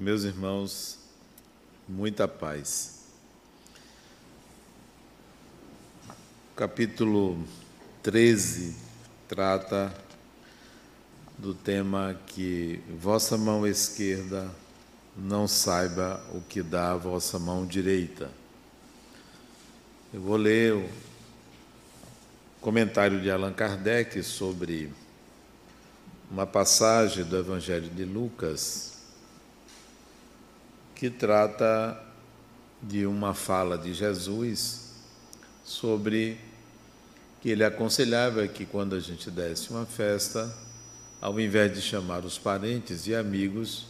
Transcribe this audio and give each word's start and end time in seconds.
Meus 0.00 0.24
irmãos, 0.24 0.98
muita 1.86 2.26
paz. 2.26 3.00
O 6.08 6.56
capítulo 6.56 7.44
13 8.02 8.74
trata 9.28 9.94
do 11.36 11.52
tema 11.52 12.18
que 12.28 12.80
vossa 12.98 13.36
mão 13.36 13.66
esquerda 13.66 14.50
não 15.14 15.46
saiba 15.46 16.24
o 16.32 16.40
que 16.40 16.62
dá 16.62 16.92
a 16.92 16.96
vossa 16.96 17.38
mão 17.38 17.66
direita. 17.66 18.30
Eu 20.14 20.22
vou 20.22 20.38
ler 20.38 20.76
o 20.76 20.88
comentário 22.58 23.20
de 23.20 23.30
Allan 23.30 23.52
Kardec 23.52 24.22
sobre 24.22 24.90
uma 26.30 26.46
passagem 26.46 27.22
do 27.22 27.36
Evangelho 27.36 27.90
de 27.90 28.06
Lucas 28.06 28.89
que 31.00 31.08
trata 31.08 31.98
de 32.82 33.06
uma 33.06 33.32
fala 33.32 33.78
de 33.78 33.94
Jesus 33.94 34.90
sobre 35.64 36.36
que 37.40 37.48
ele 37.48 37.64
aconselhava 37.64 38.46
que 38.46 38.66
quando 38.66 38.94
a 38.94 39.00
gente 39.00 39.30
desse 39.30 39.70
uma 39.70 39.86
festa, 39.86 40.54
ao 41.18 41.40
invés 41.40 41.72
de 41.72 41.80
chamar 41.80 42.22
os 42.26 42.36
parentes 42.36 43.06
e 43.06 43.14
amigos, 43.14 43.86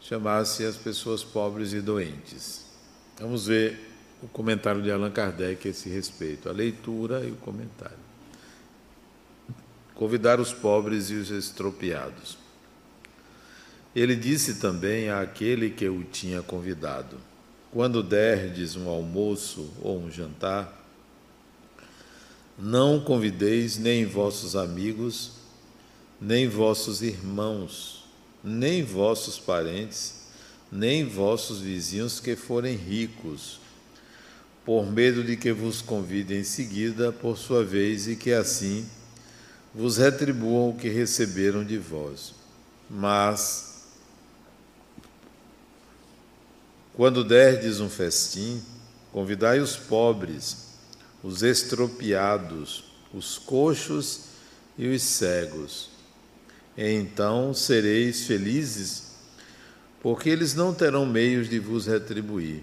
chamasse 0.00 0.64
as 0.64 0.76
pessoas 0.76 1.22
pobres 1.22 1.72
e 1.72 1.80
doentes. 1.80 2.64
Vamos 3.20 3.46
ver 3.46 3.78
o 4.20 4.26
comentário 4.26 4.82
de 4.82 4.90
Allan 4.90 5.12
Kardec 5.12 5.68
a 5.68 5.70
esse 5.70 5.88
respeito, 5.88 6.48
a 6.48 6.52
leitura 6.52 7.24
e 7.24 7.30
o 7.30 7.36
comentário. 7.36 7.96
Convidar 9.94 10.40
os 10.40 10.52
pobres 10.52 11.08
e 11.10 11.14
os 11.14 11.30
estropiados. 11.30 12.39
Ele 13.94 14.14
disse 14.14 14.54
também 14.54 15.10
àquele 15.10 15.70
que 15.70 15.88
o 15.88 16.04
tinha 16.04 16.42
convidado: 16.42 17.16
Quando 17.72 18.02
derdes 18.02 18.76
um 18.76 18.88
almoço 18.88 19.68
ou 19.82 20.00
um 20.00 20.10
jantar, 20.10 20.80
não 22.56 23.00
convideis 23.00 23.78
nem 23.78 24.04
vossos 24.04 24.54
amigos, 24.54 25.32
nem 26.20 26.46
vossos 26.46 27.02
irmãos, 27.02 28.04
nem 28.44 28.84
vossos 28.84 29.38
parentes, 29.38 30.14
nem 30.70 31.04
vossos 31.04 31.60
vizinhos 31.60 32.20
que 32.20 32.36
forem 32.36 32.76
ricos, 32.76 33.58
por 34.64 34.86
medo 34.86 35.24
de 35.24 35.36
que 35.36 35.52
vos 35.52 35.82
convidem 35.82 36.40
em 36.40 36.44
seguida 36.44 37.10
por 37.10 37.36
sua 37.36 37.64
vez 37.64 38.06
e 38.06 38.14
que 38.14 38.32
assim 38.32 38.86
vos 39.74 39.96
retribuam 39.96 40.70
o 40.70 40.76
que 40.76 40.88
receberam 40.88 41.64
de 41.64 41.78
vós. 41.78 42.34
Mas 42.88 43.69
Quando 47.00 47.24
derdes 47.24 47.80
um 47.80 47.88
festim, 47.88 48.60
convidai 49.10 49.58
os 49.58 49.74
pobres, 49.74 50.66
os 51.22 51.42
estropiados, 51.42 52.84
os 53.14 53.38
coxos 53.38 54.24
e 54.76 54.86
os 54.86 55.00
cegos. 55.00 55.88
E 56.76 56.86
então 56.92 57.54
sereis 57.54 58.26
felizes, 58.26 59.12
porque 60.02 60.28
eles 60.28 60.52
não 60.52 60.74
terão 60.74 61.06
meios 61.06 61.48
de 61.48 61.58
vos 61.58 61.86
retribuir, 61.86 62.62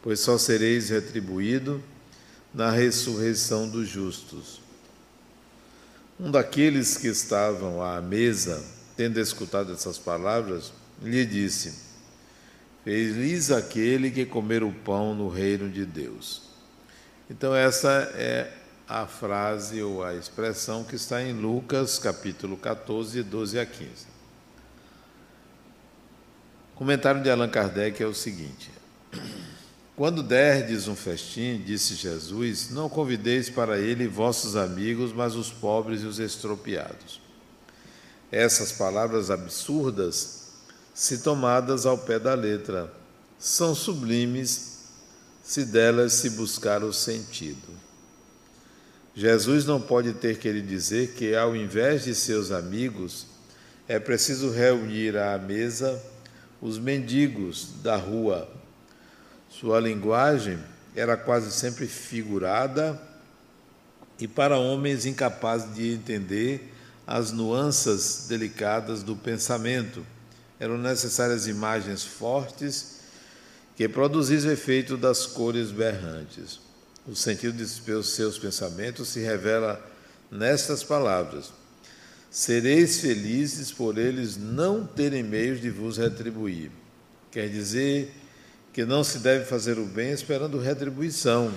pois 0.00 0.20
só 0.20 0.38
sereis 0.38 0.90
retribuído 0.90 1.82
na 2.54 2.70
ressurreição 2.70 3.68
dos 3.68 3.88
justos. 3.88 4.60
Um 6.20 6.30
daqueles 6.30 6.96
que 6.96 7.08
estavam 7.08 7.82
à 7.82 8.00
mesa, 8.00 8.64
tendo 8.96 9.18
escutado 9.18 9.72
essas 9.72 9.98
palavras, 9.98 10.72
lhe 11.02 11.26
disse: 11.26 11.85
Feliz 12.86 13.50
aquele 13.50 14.12
que 14.12 14.24
comer 14.24 14.62
o 14.62 14.70
pão 14.70 15.12
no 15.12 15.28
reino 15.28 15.68
de 15.68 15.84
Deus. 15.84 16.42
Então, 17.28 17.52
essa 17.52 17.88
é 18.14 18.48
a 18.88 19.08
frase 19.08 19.82
ou 19.82 20.04
a 20.04 20.14
expressão 20.14 20.84
que 20.84 20.94
está 20.94 21.20
em 21.20 21.32
Lucas, 21.32 21.98
capítulo 21.98 22.56
14, 22.56 23.24
12 23.24 23.58
a 23.58 23.66
15. 23.66 23.88
O 26.74 26.78
comentário 26.78 27.20
de 27.20 27.28
Allan 27.28 27.48
Kardec 27.48 28.00
é 28.00 28.06
o 28.06 28.14
seguinte: 28.14 28.70
Quando 29.96 30.22
derdes 30.22 30.86
um 30.86 30.94
festim, 30.94 31.60
disse 31.66 31.96
Jesus, 31.96 32.70
não 32.70 32.88
convideis 32.88 33.50
para 33.50 33.80
ele 33.80 34.06
vossos 34.06 34.54
amigos, 34.54 35.12
mas 35.12 35.34
os 35.34 35.50
pobres 35.50 36.02
e 36.02 36.06
os 36.06 36.20
estropiados. 36.20 37.20
Essas 38.30 38.70
palavras 38.70 39.28
absurdas 39.28 40.45
se 40.96 41.18
tomadas 41.18 41.84
ao 41.84 41.98
pé 41.98 42.18
da 42.18 42.32
letra, 42.32 42.90
são 43.38 43.74
sublimes 43.74 44.78
se 45.42 45.66
delas 45.66 46.14
se 46.14 46.30
buscar 46.30 46.82
o 46.82 46.90
sentido. 46.90 47.68
Jesus 49.14 49.66
não 49.66 49.78
pode 49.78 50.14
ter 50.14 50.38
querido 50.38 50.66
dizer 50.66 51.12
que, 51.12 51.36
ao 51.36 51.54
invés 51.54 52.04
de 52.04 52.14
seus 52.14 52.50
amigos, 52.50 53.26
é 53.86 53.98
preciso 53.98 54.50
reunir 54.50 55.18
à 55.18 55.36
mesa 55.36 56.02
os 56.62 56.78
mendigos 56.78 57.68
da 57.82 57.96
rua. 57.96 58.48
Sua 59.50 59.78
linguagem 59.78 60.58
era 60.94 61.14
quase 61.14 61.52
sempre 61.52 61.86
figurada 61.86 62.98
e 64.18 64.26
para 64.26 64.56
homens 64.56 65.04
incapazes 65.04 65.74
de 65.74 65.92
entender 65.92 66.72
as 67.06 67.32
nuances 67.32 68.24
delicadas 68.30 69.02
do 69.02 69.14
pensamento 69.14 70.15
eram 70.58 70.78
necessárias 70.78 71.46
imagens 71.46 72.04
fortes 72.04 72.96
que 73.76 73.88
produzissem 73.88 74.50
o 74.50 74.52
efeito 74.52 74.96
das 74.96 75.26
cores 75.26 75.70
berrantes. 75.70 76.60
O 77.06 77.14
sentido 77.14 77.56
de 77.56 78.04
seus 78.04 78.38
pensamentos 78.38 79.08
se 79.08 79.20
revela 79.20 79.80
nestas 80.30 80.82
palavras: 80.82 81.52
Sereis 82.30 83.00
felizes 83.00 83.70
por 83.70 83.96
eles 83.98 84.36
não 84.36 84.86
terem 84.86 85.22
meios 85.22 85.60
de 85.60 85.70
vos 85.70 85.98
retribuir. 85.98 86.70
Quer 87.30 87.48
dizer 87.48 88.12
que 88.72 88.84
não 88.84 89.04
se 89.04 89.18
deve 89.18 89.44
fazer 89.44 89.78
o 89.78 89.84
bem 89.84 90.10
esperando 90.10 90.58
retribuição, 90.58 91.52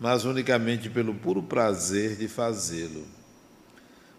mas 0.00 0.24
unicamente 0.24 0.88
pelo 0.88 1.14
puro 1.14 1.42
prazer 1.42 2.16
de 2.16 2.26
fazê-lo. 2.28 3.06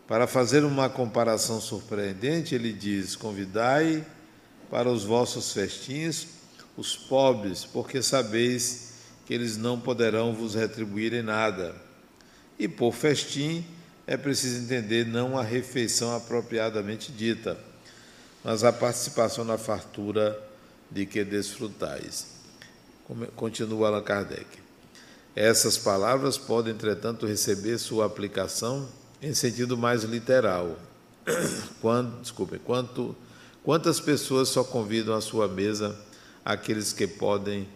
Para 0.07 0.27
fazer 0.27 0.63
uma 0.65 0.89
comparação 0.89 1.61
surpreendente, 1.61 2.53
ele 2.53 2.73
diz: 2.73 3.15
Convidai 3.15 4.05
para 4.69 4.89
os 4.89 5.03
vossos 5.03 5.53
festins 5.53 6.27
os 6.75 6.95
pobres, 6.95 7.65
porque 7.65 8.01
sabeis 8.01 8.93
que 9.25 9.33
eles 9.33 9.57
não 9.57 9.79
poderão 9.79 10.33
vos 10.33 10.55
retribuir 10.55 11.13
em 11.13 11.21
nada. 11.21 11.75
E 12.57 12.67
por 12.67 12.93
festim 12.93 13.65
é 14.05 14.17
preciso 14.17 14.63
entender 14.63 15.05
não 15.05 15.37
a 15.37 15.43
refeição 15.43 16.15
apropriadamente 16.15 17.11
dita, 17.11 17.57
mas 18.43 18.63
a 18.63 18.73
participação 18.73 19.45
na 19.45 19.57
fartura 19.57 20.37
de 20.91 21.05
que 21.05 21.23
desfrutais. 21.23 22.27
Continua 23.35 23.87
Allan 23.87 24.03
Kardec. 24.03 24.45
Essas 25.35 25.77
palavras 25.77 26.37
podem, 26.37 26.73
entretanto, 26.73 27.25
receber 27.25 27.77
sua 27.77 28.05
aplicação 28.05 28.87
em 29.23 29.33
sentido 29.33 29.77
mais 29.77 30.03
literal. 30.03 30.77
Quando, 31.79 32.21
desculpe, 32.21 32.59
quanto, 32.59 33.15
quantas 33.63 33.99
pessoas 33.99 34.49
só 34.49 34.63
convidam 34.63 35.15
à 35.15 35.21
sua 35.21 35.47
mesa 35.47 35.97
aqueles 36.43 36.91
que 36.91 37.07
podem, 37.07 37.67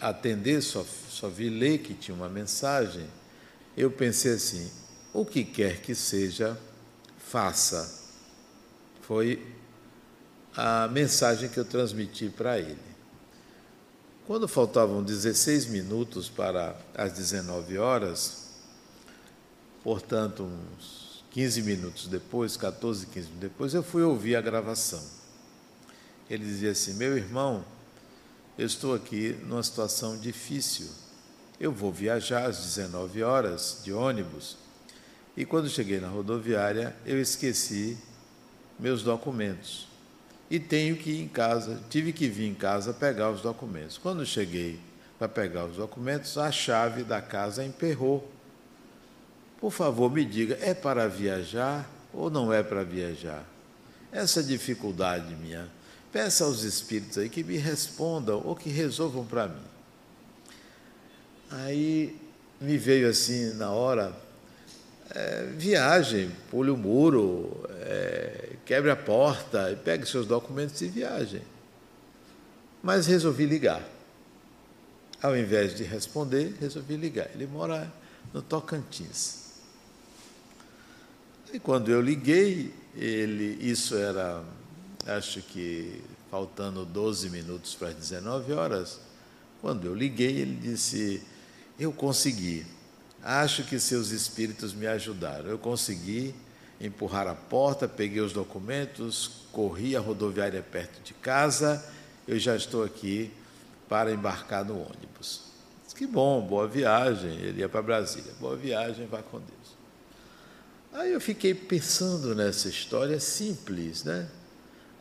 atender, 0.00 0.62
só, 0.62 0.84
só 1.08 1.28
vi 1.28 1.48
ler 1.48 1.78
que 1.78 1.94
tinha 1.94 2.14
uma 2.14 2.28
mensagem, 2.28 3.06
eu 3.76 3.90
pensei 3.90 4.34
assim: 4.34 4.68
o 5.12 5.24
que 5.24 5.44
quer 5.44 5.80
que 5.80 5.94
seja, 5.94 6.58
faça. 7.18 8.02
Foi 9.02 9.61
a 10.56 10.86
mensagem 10.88 11.48
que 11.48 11.58
eu 11.58 11.64
transmiti 11.64 12.28
para 12.28 12.58
ele. 12.58 12.92
Quando 14.26 14.46
faltavam 14.46 15.02
16 15.02 15.66
minutos 15.66 16.28
para 16.28 16.76
as 16.94 17.12
19 17.12 17.78
horas, 17.78 18.50
portanto, 19.82 20.44
uns 20.44 21.24
15 21.30 21.62
minutos 21.62 22.06
depois, 22.06 22.56
14, 22.56 23.06
15 23.06 23.18
minutos 23.20 23.40
depois, 23.40 23.74
eu 23.74 23.82
fui 23.82 24.02
ouvir 24.02 24.36
a 24.36 24.40
gravação. 24.40 25.02
Ele 26.30 26.44
dizia 26.44 26.70
assim: 26.70 26.94
Meu 26.94 27.16
irmão, 27.16 27.64
eu 28.56 28.66
estou 28.66 28.94
aqui 28.94 29.32
numa 29.44 29.62
situação 29.62 30.16
difícil. 30.16 30.88
Eu 31.58 31.72
vou 31.72 31.92
viajar 31.92 32.46
às 32.46 32.58
19 32.58 33.22
horas 33.22 33.80
de 33.84 33.92
ônibus 33.92 34.56
e 35.36 35.44
quando 35.44 35.68
cheguei 35.68 36.00
na 36.00 36.08
rodoviária 36.08 36.94
eu 37.06 37.20
esqueci 37.20 37.96
meus 38.78 39.02
documentos 39.02 39.91
e 40.52 40.60
tenho 40.60 40.96
que 40.96 41.10
ir 41.10 41.22
em 41.22 41.28
casa, 41.28 41.80
tive 41.88 42.12
que 42.12 42.28
vir 42.28 42.46
em 42.46 42.54
casa 42.54 42.92
pegar 42.92 43.30
os 43.30 43.40
documentos. 43.40 43.96
Quando 43.96 44.26
cheguei 44.26 44.78
para 45.18 45.26
pegar 45.26 45.64
os 45.64 45.76
documentos, 45.76 46.36
a 46.36 46.52
chave 46.52 47.02
da 47.02 47.22
casa 47.22 47.64
emperrou. 47.64 48.30
Por 49.58 49.72
favor, 49.72 50.12
me 50.12 50.24
diga, 50.26 50.58
é 50.60 50.74
para 50.74 51.08
viajar 51.08 51.90
ou 52.12 52.30
não 52.30 52.52
é 52.52 52.62
para 52.62 52.84
viajar? 52.84 53.44
Essa 54.12 54.42
dificuldade 54.42 55.34
minha 55.36 55.70
Peça 56.12 56.44
aos 56.44 56.62
espíritos 56.62 57.16
aí 57.16 57.30
que 57.30 57.42
me 57.42 57.56
respondam 57.56 58.42
ou 58.44 58.54
que 58.54 58.68
resolvam 58.68 59.24
para 59.24 59.48
mim. 59.48 59.64
Aí 61.50 62.14
me 62.60 62.76
veio 62.76 63.08
assim 63.08 63.54
na 63.54 63.70
hora, 63.70 64.14
é, 65.14 65.46
viagem, 65.56 66.30
pule 66.50 66.70
o 66.70 66.76
muro, 66.76 67.66
é, 67.80 68.50
quebre 68.72 68.90
a 68.90 68.96
porta, 68.96 69.78
pegue 69.84 70.06
seus 70.06 70.26
documentos 70.26 70.80
e 70.80 70.88
viagem. 70.88 71.42
Mas 72.82 73.06
resolvi 73.06 73.44
ligar. 73.44 73.86
Ao 75.22 75.36
invés 75.36 75.76
de 75.76 75.84
responder, 75.84 76.56
resolvi 76.58 76.96
ligar. 76.96 77.28
Ele 77.34 77.46
mora 77.46 77.92
no 78.32 78.40
Tocantins. 78.40 79.60
E 81.52 81.60
quando 81.60 81.90
eu 81.90 82.00
liguei, 82.00 82.72
ele, 82.96 83.58
isso 83.60 83.94
era 83.94 84.42
acho 85.06 85.42
que 85.42 86.02
faltando 86.30 86.86
12 86.86 87.28
minutos 87.28 87.74
para 87.74 87.88
as 87.88 87.94
19 87.94 88.54
horas, 88.54 89.00
quando 89.60 89.84
eu 89.84 89.94
liguei, 89.94 90.38
ele 90.38 90.56
disse: 90.56 91.22
Eu 91.78 91.92
consegui. 91.92 92.64
Acho 93.22 93.64
que 93.64 93.78
seus 93.78 94.12
espíritos 94.12 94.72
me 94.72 94.86
ajudaram. 94.86 95.50
Eu 95.50 95.58
consegui 95.58 96.34
empurrar 96.86 97.26
a 97.28 97.34
porta, 97.34 97.88
peguei 97.88 98.20
os 98.20 98.32
documentos, 98.32 99.30
corri 99.52 99.96
a 99.96 100.00
rodoviária 100.00 100.62
perto 100.62 101.02
de 101.02 101.14
casa. 101.14 101.84
Eu 102.26 102.38
já 102.38 102.56
estou 102.56 102.84
aqui 102.84 103.32
para 103.88 104.12
embarcar 104.12 104.64
no 104.64 104.74
ônibus. 104.74 105.42
Que 105.96 106.06
bom, 106.06 106.40
boa 106.40 106.66
viagem. 106.66 107.32
Ele 107.36 107.60
ia 107.60 107.68
para 107.68 107.82
Brasília. 107.82 108.32
Boa 108.40 108.56
viagem, 108.56 109.06
vá 109.06 109.22
com 109.22 109.38
Deus. 109.38 109.76
Aí 110.92 111.12
eu 111.12 111.20
fiquei 111.20 111.54
pensando 111.54 112.34
nessa 112.34 112.68
história 112.68 113.18
simples, 113.20 114.04
né? 114.04 114.28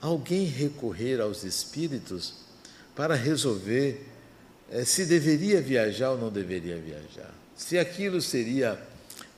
alguém 0.01 0.45
recorrer 0.45 1.21
aos 1.21 1.43
espíritos 1.43 2.33
para 2.95 3.13
resolver 3.13 4.07
é, 4.69 4.83
se 4.83 5.05
deveria 5.05 5.61
viajar 5.61 6.11
ou 6.11 6.17
não 6.17 6.31
deveria 6.31 6.77
viajar, 6.77 7.31
se 7.55 7.77
aquilo 7.77 8.19
seria 8.21 8.81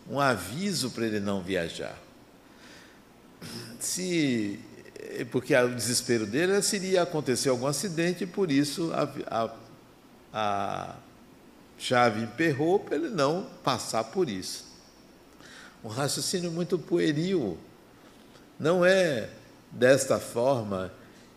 um 0.10 0.20
aviso 0.20 0.92
para 0.92 1.06
ele 1.06 1.20
não 1.20 1.42
viajar. 1.42 2.00
Se 3.80 4.60
eh, 5.00 5.26
porque 5.26 5.56
o 5.56 5.76
desespero 5.76 6.26
dele 6.26 6.62
seria 6.62 7.04
acontecer 7.04 7.50
algum 7.50 7.68
acidente 7.68 8.24
e 8.24 8.28
por 8.28 8.52
isso 8.52 8.92
a, 8.94 9.10
a, 9.28 9.56
a 10.34 10.96
chave 11.78 12.24
emperrou 12.24 12.80
para 12.80 12.96
ele 12.96 13.10
não 13.10 13.48
passar 13.64 14.06
por 14.06 14.30
isso. 14.30 14.66
Um 15.84 15.90
raciocínio 15.90 16.52
muito 16.52 16.80
pueril. 16.80 17.58
Não 18.60 18.86
é 18.86 19.30
desta 19.72 20.20
forma 20.20 20.92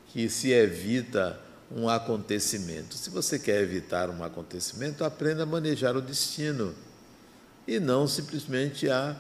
que 0.08 0.28
se 0.28 0.50
evita 0.50 1.40
um 1.70 1.88
acontecimento. 1.88 2.94
Se 2.94 3.10
você 3.10 3.38
quer 3.38 3.60
evitar 3.62 4.08
um 4.08 4.22
acontecimento, 4.22 5.04
aprenda 5.04 5.42
a 5.42 5.46
manejar 5.46 5.96
o 5.96 6.00
destino 6.00 6.74
e 7.66 7.80
não 7.80 8.06
simplesmente 8.06 8.88
a 8.88 9.16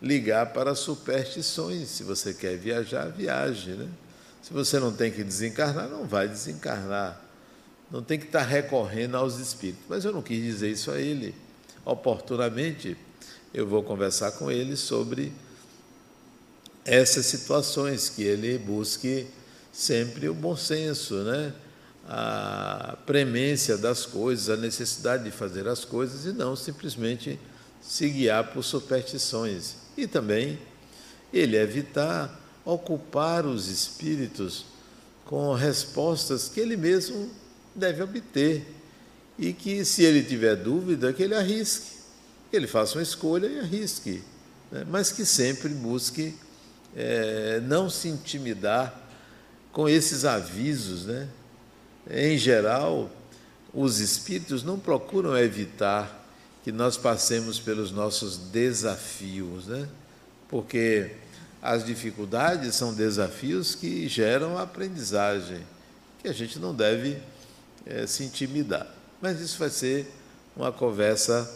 ligar 0.00 0.52
para 0.52 0.74
superstições. 0.74 1.88
Se 1.88 2.02
você 2.02 2.32
quer 2.32 2.56
viajar, 2.56 3.10
viaje. 3.10 3.70
Né? 3.72 3.88
Se 4.42 4.52
você 4.52 4.78
não 4.78 4.92
tem 4.92 5.10
que 5.10 5.24
desencarnar, 5.24 5.88
não 5.88 6.06
vai 6.06 6.28
desencarnar. 6.28 7.20
Não 7.90 8.02
tem 8.02 8.18
que 8.18 8.26
estar 8.26 8.42
recorrendo 8.42 9.16
aos 9.16 9.38
espíritos. 9.38 9.84
Mas 9.88 10.04
eu 10.04 10.12
não 10.12 10.22
quis 10.22 10.42
dizer 10.42 10.70
isso 10.70 10.90
a 10.90 11.00
ele. 11.00 11.34
Oportunamente, 11.84 12.96
eu 13.52 13.66
vou 13.66 13.82
conversar 13.82 14.32
com 14.32 14.50
ele 14.50 14.76
sobre 14.76 15.32
essas 16.84 17.26
situações, 17.26 18.08
que 18.08 18.22
ele 18.22 18.58
busque 18.58 19.26
sempre 19.72 20.28
o 20.28 20.34
bom 20.34 20.56
senso, 20.56 21.14
né? 21.22 21.52
a 22.08 22.96
premência 23.04 23.76
das 23.76 24.06
coisas, 24.06 24.48
a 24.48 24.56
necessidade 24.56 25.24
de 25.24 25.30
fazer 25.30 25.68
as 25.68 25.84
coisas 25.84 26.24
e 26.24 26.32
não 26.32 26.56
simplesmente 26.56 27.38
se 27.82 28.08
guiar 28.08 28.50
por 28.52 28.62
superstições. 28.64 29.87
E 29.98 30.06
também 30.06 30.56
ele 31.32 31.56
evitar 31.56 32.40
ocupar 32.64 33.44
os 33.44 33.66
espíritos 33.66 34.64
com 35.24 35.52
respostas 35.54 36.48
que 36.48 36.60
ele 36.60 36.76
mesmo 36.76 37.28
deve 37.74 38.00
obter 38.00 38.64
e 39.36 39.52
que, 39.52 39.84
se 39.84 40.04
ele 40.04 40.22
tiver 40.22 40.54
dúvida, 40.54 41.12
que 41.12 41.24
ele 41.24 41.34
arrisque, 41.34 41.96
que 42.48 42.56
ele 42.56 42.68
faça 42.68 42.96
uma 42.96 43.02
escolha 43.02 43.48
e 43.48 43.58
arrisque, 43.58 44.22
né? 44.70 44.86
mas 44.88 45.10
que 45.10 45.24
sempre 45.24 45.68
busque 45.70 46.32
é, 46.96 47.58
não 47.64 47.90
se 47.90 48.06
intimidar 48.08 48.96
com 49.72 49.88
esses 49.88 50.24
avisos. 50.24 51.06
Né? 51.06 51.28
Em 52.08 52.38
geral, 52.38 53.10
os 53.74 53.98
espíritos 53.98 54.62
não 54.62 54.78
procuram 54.78 55.36
evitar 55.36 56.17
que 56.64 56.72
nós 56.72 56.96
passemos 56.96 57.58
pelos 57.58 57.90
nossos 57.90 58.36
desafios, 58.36 59.66
né? 59.66 59.88
porque 60.48 61.12
as 61.62 61.84
dificuldades 61.84 62.74
são 62.74 62.94
desafios 62.94 63.74
que 63.74 64.08
geram 64.08 64.58
aprendizagem, 64.58 65.60
que 66.20 66.28
a 66.28 66.32
gente 66.32 66.58
não 66.58 66.74
deve 66.74 67.18
é, 67.86 68.06
se 68.06 68.24
intimidar. 68.24 68.86
Mas 69.20 69.40
isso 69.40 69.58
vai 69.58 69.70
ser 69.70 70.12
uma 70.56 70.72
conversa 70.72 71.50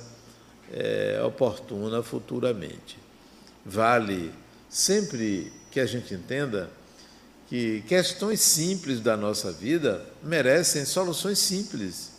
é, 0.73 1.23
oportuna 1.25 2.03
futuramente. 2.03 2.99
Vale 3.65 4.33
sempre 4.69 5.53
que 5.71 5.79
a 5.79 5.87
gente 5.87 6.15
entenda 6.15 6.71
que 7.49 7.83
questões 7.83 8.41
simples 8.41 9.01
da 9.01 9.17
nossa 9.17 9.53
vida 9.53 10.05
merecem 10.23 10.85
soluções 10.85 11.39
simples. 11.39 12.12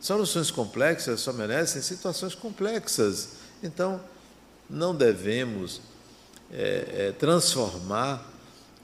Soluções 0.00 0.50
complexas 0.50 1.20
só 1.20 1.32
merecem 1.32 1.82
situações 1.82 2.34
complexas. 2.34 3.30
Então, 3.62 4.00
não 4.68 4.94
devemos 4.94 5.80
é, 6.52 7.08
é, 7.08 7.12
transformar 7.12 8.32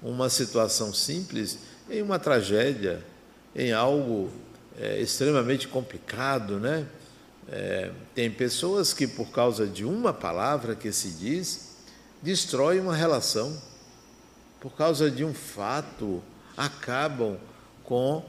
uma 0.03 0.29
situação 0.29 0.93
simples 0.93 1.59
em 1.91 2.03
uma 2.03 2.19
tragédia, 2.19 3.05
em 3.55 3.73
algo 3.73 4.31
é, 4.79 5.01
extremamente 5.01 5.69
complicado, 5.69 6.59
né? 6.59 6.87
É, 7.49 7.91
tem 8.15 8.31
pessoas 8.31 8.93
que, 8.93 9.07
por 9.07 9.31
causa 9.31 9.67
de 9.67 9.85
uma 9.85 10.13
palavra 10.13 10.75
que 10.75 10.93
se 10.93 11.11
diz, 11.11 11.73
destrói 12.23 12.81
uma 12.81 12.95
relação. 12.95 13.61
Por 14.61 14.73
causa 14.73 15.11
de 15.11 15.25
um 15.25 15.35
fato, 15.35 16.23
acabam 16.57 17.37
com 17.85 18.25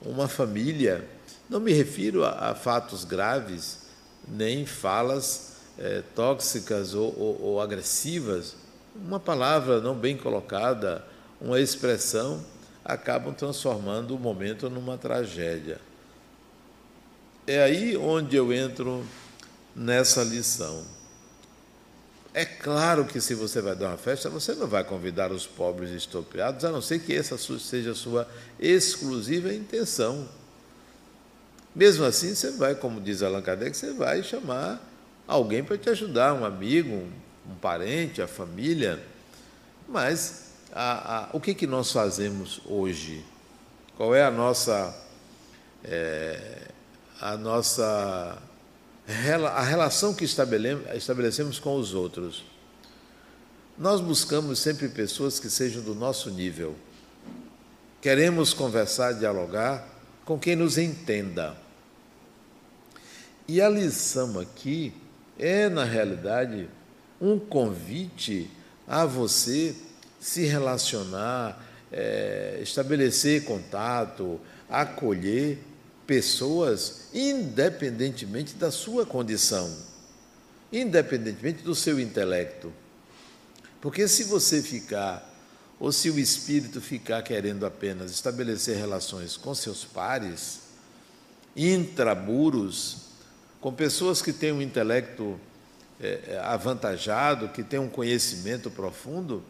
uma 0.00 0.28
família. 0.28 1.08
Não 1.48 1.60
me 1.60 1.72
refiro 1.72 2.24
a, 2.24 2.50
a 2.50 2.54
fatos 2.54 3.04
graves, 3.04 3.78
nem 4.26 4.66
falas 4.66 5.56
é, 5.78 6.02
tóxicas 6.14 6.94
ou, 6.94 7.16
ou, 7.18 7.42
ou 7.42 7.60
agressivas. 7.60 8.56
Uma 8.94 9.20
palavra 9.20 9.80
não 9.80 9.94
bem 9.94 10.16
colocada, 10.16 11.04
uma 11.40 11.60
expressão, 11.60 12.44
acabam 12.84 13.34
transformando 13.34 14.14
o 14.14 14.18
momento 14.18 14.70
numa 14.70 14.96
tragédia. 14.96 15.80
É 17.46 17.62
aí 17.62 17.96
onde 17.96 18.36
eu 18.36 18.52
entro 18.52 19.04
nessa 19.74 20.22
lição. 20.22 20.84
É 22.32 22.44
claro 22.44 23.06
que 23.06 23.20
se 23.20 23.34
você 23.34 23.62
vai 23.62 23.74
dar 23.74 23.88
uma 23.88 23.96
festa, 23.96 24.28
você 24.28 24.54
não 24.54 24.66
vai 24.66 24.84
convidar 24.84 25.32
os 25.32 25.46
pobres 25.46 25.90
estopeados, 25.90 26.64
a 26.64 26.70
não 26.70 26.82
ser 26.82 26.98
que 26.98 27.14
essa 27.14 27.38
seja 27.38 27.92
a 27.92 27.94
sua 27.94 28.28
exclusiva 28.60 29.54
intenção. 29.54 30.28
Mesmo 31.76 32.06
assim, 32.06 32.34
você 32.34 32.52
vai, 32.52 32.74
como 32.74 33.02
diz 33.02 33.22
Allan 33.22 33.42
Kardec, 33.42 33.76
você 33.76 33.92
vai 33.92 34.22
chamar 34.22 34.82
alguém 35.28 35.62
para 35.62 35.76
te 35.76 35.90
ajudar, 35.90 36.32
um 36.32 36.42
amigo, 36.42 36.88
um, 36.88 37.12
um 37.50 37.54
parente, 37.56 38.22
a 38.22 38.26
família. 38.26 38.98
Mas 39.86 40.52
a, 40.72 41.18
a, 41.18 41.28
o 41.34 41.38
que, 41.38 41.52
que 41.52 41.66
nós 41.66 41.92
fazemos 41.92 42.62
hoje? 42.64 43.22
Qual 43.94 44.14
é 44.14 44.24
a 44.24 44.30
nossa 44.30 44.96
é, 45.84 46.62
a 47.20 47.36
nossa 47.36 48.38
a 49.54 49.62
relação 49.62 50.14
que 50.14 50.24
estabelecemos 50.24 51.58
com 51.58 51.76
os 51.76 51.94
outros. 51.94 52.44
Nós 53.78 54.00
buscamos 54.00 54.58
sempre 54.58 54.88
pessoas 54.88 55.38
que 55.38 55.50
sejam 55.50 55.82
do 55.82 55.94
nosso 55.94 56.30
nível. 56.30 56.74
Queremos 58.00 58.54
conversar, 58.54 59.12
dialogar 59.12 59.86
com 60.24 60.38
quem 60.38 60.56
nos 60.56 60.78
entenda. 60.78 61.65
E 63.48 63.60
a 63.60 63.68
lição 63.68 64.38
aqui 64.40 64.92
é, 65.38 65.68
na 65.68 65.84
realidade, 65.84 66.68
um 67.20 67.38
convite 67.38 68.50
a 68.88 69.04
você 69.04 69.74
se 70.18 70.44
relacionar, 70.46 71.64
é, 71.92 72.58
estabelecer 72.60 73.44
contato, 73.44 74.40
acolher 74.68 75.58
pessoas 76.06 77.08
independentemente 77.14 78.54
da 78.54 78.70
sua 78.70 79.06
condição, 79.06 79.72
independentemente 80.72 81.62
do 81.62 81.74
seu 81.74 82.00
intelecto. 82.00 82.72
Porque 83.80 84.08
se 84.08 84.24
você 84.24 84.62
ficar, 84.62 85.32
ou 85.78 85.92
se 85.92 86.10
o 86.10 86.18
espírito 86.18 86.80
ficar 86.80 87.22
querendo 87.22 87.64
apenas 87.64 88.10
estabelecer 88.10 88.76
relações 88.76 89.36
com 89.36 89.54
seus 89.54 89.84
pares, 89.84 90.62
intramuros, 91.54 93.05
com 93.66 93.72
pessoas 93.72 94.22
que 94.22 94.32
têm 94.32 94.52
um 94.52 94.62
intelecto 94.62 95.40
é, 96.00 96.40
avantajado, 96.44 97.48
que 97.48 97.64
têm 97.64 97.80
um 97.80 97.88
conhecimento 97.88 98.70
profundo, 98.70 99.42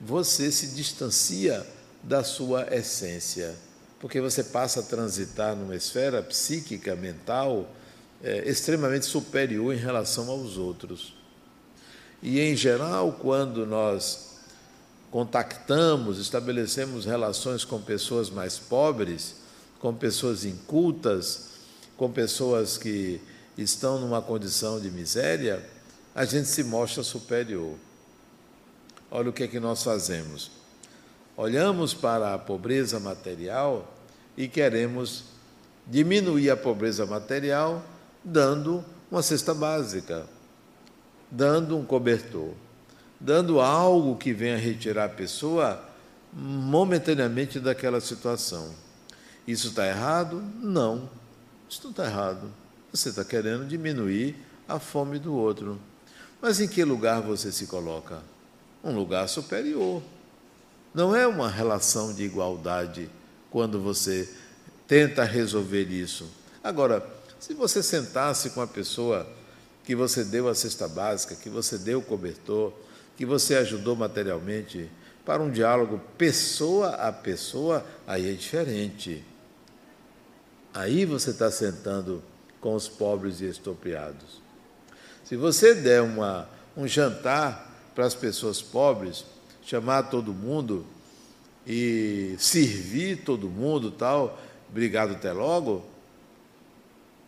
você 0.00 0.50
se 0.50 0.74
distancia 0.74 1.64
da 2.02 2.24
sua 2.24 2.66
essência 2.74 3.54
porque 4.00 4.20
você 4.20 4.42
passa 4.42 4.80
a 4.80 4.82
transitar 4.82 5.54
numa 5.54 5.76
esfera 5.76 6.20
psíquica, 6.20 6.96
mental, 6.96 7.72
é, 8.24 8.42
extremamente 8.50 9.06
superior 9.06 9.72
em 9.72 9.78
relação 9.78 10.28
aos 10.28 10.56
outros. 10.56 11.14
E, 12.20 12.40
em 12.40 12.56
geral, 12.56 13.12
quando 13.22 13.64
nós 13.64 14.40
contactamos, 15.12 16.18
estabelecemos 16.18 17.04
relações 17.04 17.64
com 17.64 17.80
pessoas 17.80 18.30
mais 18.30 18.58
pobres, 18.58 19.36
com 19.78 19.94
pessoas 19.94 20.44
incultas, 20.44 21.50
com 21.96 22.10
pessoas 22.10 22.76
que 22.76 23.20
estão 23.56 23.98
numa 23.98 24.20
condição 24.20 24.80
de 24.80 24.90
miséria, 24.90 25.64
a 26.14 26.24
gente 26.24 26.48
se 26.48 26.64
mostra 26.64 27.02
superior. 27.02 27.76
Olha 29.10 29.30
o 29.30 29.32
que 29.32 29.44
é 29.44 29.48
que 29.48 29.60
nós 29.60 29.82
fazemos. 29.82 30.50
Olhamos 31.36 31.94
para 31.94 32.34
a 32.34 32.38
pobreza 32.38 33.00
material 33.00 33.92
e 34.36 34.48
queremos 34.48 35.24
diminuir 35.86 36.50
a 36.50 36.56
pobreza 36.56 37.04
material 37.04 37.84
dando 38.22 38.84
uma 39.10 39.22
cesta 39.22 39.52
básica, 39.52 40.26
dando 41.30 41.76
um 41.76 41.84
cobertor, 41.84 42.52
dando 43.20 43.60
algo 43.60 44.16
que 44.16 44.32
venha 44.32 44.56
retirar 44.56 45.04
a 45.04 45.08
pessoa 45.08 45.82
momentaneamente 46.32 47.60
daquela 47.60 48.00
situação. 48.00 48.74
Isso 49.46 49.68
está 49.68 49.86
errado? 49.86 50.42
Não, 50.60 51.08
isso 51.68 51.80
não 51.84 51.90
está 51.90 52.06
errado. 52.06 52.48
Você 52.94 53.08
está 53.08 53.24
querendo 53.24 53.66
diminuir 53.66 54.36
a 54.68 54.78
fome 54.78 55.18
do 55.18 55.34
outro. 55.34 55.80
Mas 56.40 56.60
em 56.60 56.68
que 56.68 56.84
lugar 56.84 57.20
você 57.20 57.50
se 57.50 57.66
coloca? 57.66 58.22
Um 58.84 58.94
lugar 58.94 59.28
superior. 59.28 60.00
Não 60.94 61.12
é 61.12 61.26
uma 61.26 61.50
relação 61.50 62.14
de 62.14 62.22
igualdade 62.22 63.10
quando 63.50 63.80
você 63.80 64.32
tenta 64.86 65.24
resolver 65.24 65.90
isso. 65.90 66.30
Agora, 66.62 67.04
se 67.40 67.52
você 67.52 67.82
sentasse 67.82 68.50
com 68.50 68.60
a 68.60 68.66
pessoa 68.66 69.28
que 69.82 69.96
você 69.96 70.22
deu 70.22 70.48
a 70.48 70.54
cesta 70.54 70.86
básica, 70.86 71.34
que 71.34 71.50
você 71.50 71.76
deu 71.76 71.98
o 71.98 72.04
cobertor, 72.04 72.72
que 73.16 73.26
você 73.26 73.56
ajudou 73.56 73.96
materialmente, 73.96 74.88
para 75.24 75.42
um 75.42 75.50
diálogo 75.50 76.00
pessoa 76.16 76.90
a 76.90 77.12
pessoa, 77.12 77.84
aí 78.06 78.30
é 78.30 78.34
diferente. 78.34 79.24
Aí 80.72 81.04
você 81.04 81.30
está 81.30 81.50
sentando 81.50 82.22
com 82.64 82.74
os 82.74 82.88
pobres 82.88 83.42
e 83.42 83.44
expropriados. 83.44 84.40
Se 85.22 85.36
você 85.36 85.74
der 85.74 86.00
uma, 86.00 86.48
um 86.74 86.88
jantar 86.88 87.70
para 87.94 88.06
as 88.06 88.14
pessoas 88.14 88.62
pobres, 88.62 89.26
chamar 89.62 90.04
todo 90.04 90.32
mundo, 90.32 90.86
e 91.66 92.34
servir 92.38 93.22
todo 93.22 93.50
mundo 93.50 93.90
tal, 93.90 94.40
obrigado 94.70 95.12
até 95.12 95.30
logo, 95.30 95.84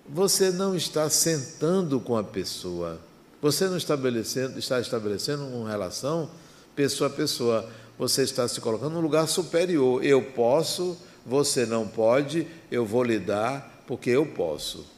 você 0.09 0.51
não 0.51 0.75
está 0.75 1.11
sentando 1.11 2.01
com 2.01 2.17
a 2.17 2.25
pessoa. 2.25 2.99
Você 3.43 3.67
não 3.67 3.77
estabelecendo, 3.77 4.59
está 4.59 4.81
estabelecendo 4.81 5.45
uma 5.45 5.69
relação 5.69 6.31
pessoa 6.75 7.11
a 7.11 7.13
pessoa. 7.13 7.71
Você 7.99 8.23
está 8.23 8.49
se 8.49 8.59
colocando 8.59 8.95
num 8.95 9.01
lugar 9.01 9.29
superior. 9.29 10.03
Eu 10.03 10.23
posso, 10.23 10.97
você 11.27 11.67
não 11.67 11.87
pode, 11.87 12.47
eu 12.71 12.87
vou 12.87 13.03
lhe 13.03 13.19
dar 13.19 13.85
porque 13.87 14.09
eu 14.09 14.25
posso. 14.25 14.96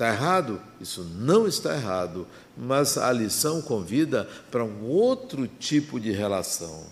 Está 0.00 0.14
errado? 0.14 0.62
Isso 0.80 1.04
não 1.04 1.46
está 1.46 1.74
errado, 1.74 2.26
mas 2.56 2.96
a 2.96 3.12
lição 3.12 3.60
convida 3.60 4.26
para 4.50 4.64
um 4.64 4.86
outro 4.86 5.46
tipo 5.46 6.00
de 6.00 6.10
relação 6.10 6.86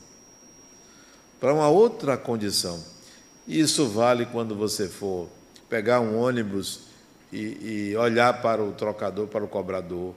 para 1.41 1.55
uma 1.55 1.69
outra 1.69 2.17
condição. 2.17 2.83
Isso 3.47 3.87
vale 3.87 4.27
quando 4.27 4.55
você 4.55 4.89
for 4.89 5.29
pegar 5.69 6.01
um 6.01 6.19
ônibus 6.19 6.81
e, 7.33 7.91
e 7.93 7.97
olhar 7.97 8.43
para 8.43 8.63
o 8.63 8.73
trocador, 8.73 9.27
para 9.27 9.45
o 9.45 9.49
cobrador. 9.49 10.15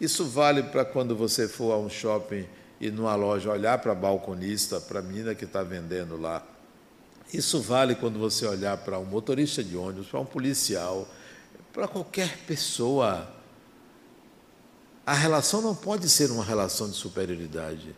Isso 0.00 0.24
vale 0.24 0.62
para 0.62 0.84
quando 0.84 1.16
você 1.16 1.48
for 1.48 1.72
a 1.72 1.78
um 1.78 1.88
shopping 1.88 2.46
e 2.80 2.90
numa 2.90 3.16
loja 3.16 3.50
olhar 3.50 3.78
para 3.78 3.92
a 3.92 3.94
balconista, 3.94 4.80
para 4.80 5.00
a 5.00 5.02
menina 5.02 5.34
que 5.34 5.44
está 5.44 5.62
vendendo 5.62 6.16
lá. 6.16 6.46
Isso 7.32 7.60
vale 7.60 7.94
quando 7.94 8.18
você 8.18 8.46
olhar 8.46 8.76
para 8.78 8.98
um 8.98 9.04
motorista 9.04 9.62
de 9.62 9.76
ônibus, 9.76 10.06
para 10.06 10.20
um 10.20 10.24
policial, 10.24 11.06
para 11.78 11.86
qualquer 11.86 12.38
pessoa. 12.38 13.30
A 15.06 15.14
relação 15.14 15.62
não 15.62 15.76
pode 15.76 16.08
ser 16.08 16.28
uma 16.32 16.42
relação 16.42 16.90
de 16.90 16.96
superioridade. 16.96 17.94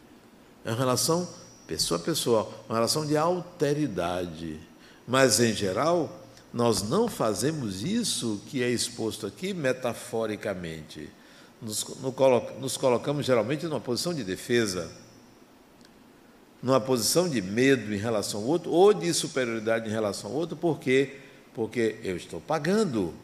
É 0.62 0.70
uma 0.70 0.76
relação 0.76 1.26
pessoa 1.66 1.98
a 1.98 2.02
pessoa, 2.02 2.50
uma 2.68 2.74
relação 2.74 3.06
de 3.06 3.16
alteridade. 3.16 4.60
Mas, 5.08 5.40
em 5.40 5.54
geral, 5.54 6.14
nós 6.52 6.82
não 6.82 7.08
fazemos 7.08 7.82
isso 7.82 8.42
que 8.48 8.62
é 8.62 8.68
exposto 8.68 9.26
aqui 9.26 9.54
metaforicamente. 9.54 11.10
Nos, 11.62 11.82
nos 12.60 12.76
colocamos 12.76 13.24
geralmente 13.24 13.64
numa 13.64 13.80
posição 13.80 14.12
de 14.12 14.22
defesa, 14.22 14.92
numa 16.62 16.82
posição 16.82 17.30
de 17.30 17.40
medo 17.40 17.94
em 17.94 17.98
relação 17.98 18.40
ao 18.40 18.46
outro, 18.46 18.70
ou 18.70 18.92
de 18.92 19.14
superioridade 19.14 19.88
em 19.88 19.90
relação 19.90 20.30
ao 20.30 20.36
outro, 20.36 20.54
por 20.54 20.78
quê? 20.78 21.16
Porque 21.54 21.96
eu 22.04 22.14
estou 22.14 22.42
pagando. 22.42 23.14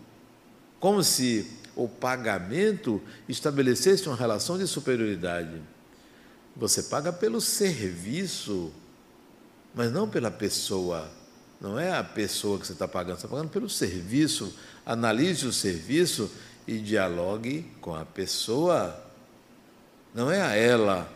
Como 0.87 1.02
se 1.02 1.50
o 1.75 1.88
pagamento 1.88 3.02
estabelecesse 3.28 4.07
uma 4.07 4.14
relação 4.14 4.57
de 4.57 4.69
superioridade. 4.69 5.61
Você 6.55 6.85
paga 6.85 7.12
pelo 7.12 7.40
serviço, 7.40 8.73
mas 9.75 9.90
não 9.90 10.09
pela 10.09 10.31
pessoa. 10.31 11.11
Não 11.61 11.76
é 11.76 11.93
a 11.93 12.05
pessoa 12.05 12.57
que 12.61 12.69
você 12.69 12.73
está 12.73 12.87
pagando, 12.87 13.16
você 13.16 13.26
está 13.26 13.28
pagando 13.28 13.50
pelo 13.50 13.69
serviço. 13.69 14.57
Analise 14.87 15.45
o 15.45 15.52
serviço 15.52 16.31
e 16.69 16.78
dialogue 16.78 17.69
com 17.81 17.93
a 17.93 18.05
pessoa. 18.05 18.97
Não 20.14 20.31
é 20.31 20.40
a 20.40 20.55
ela 20.55 21.12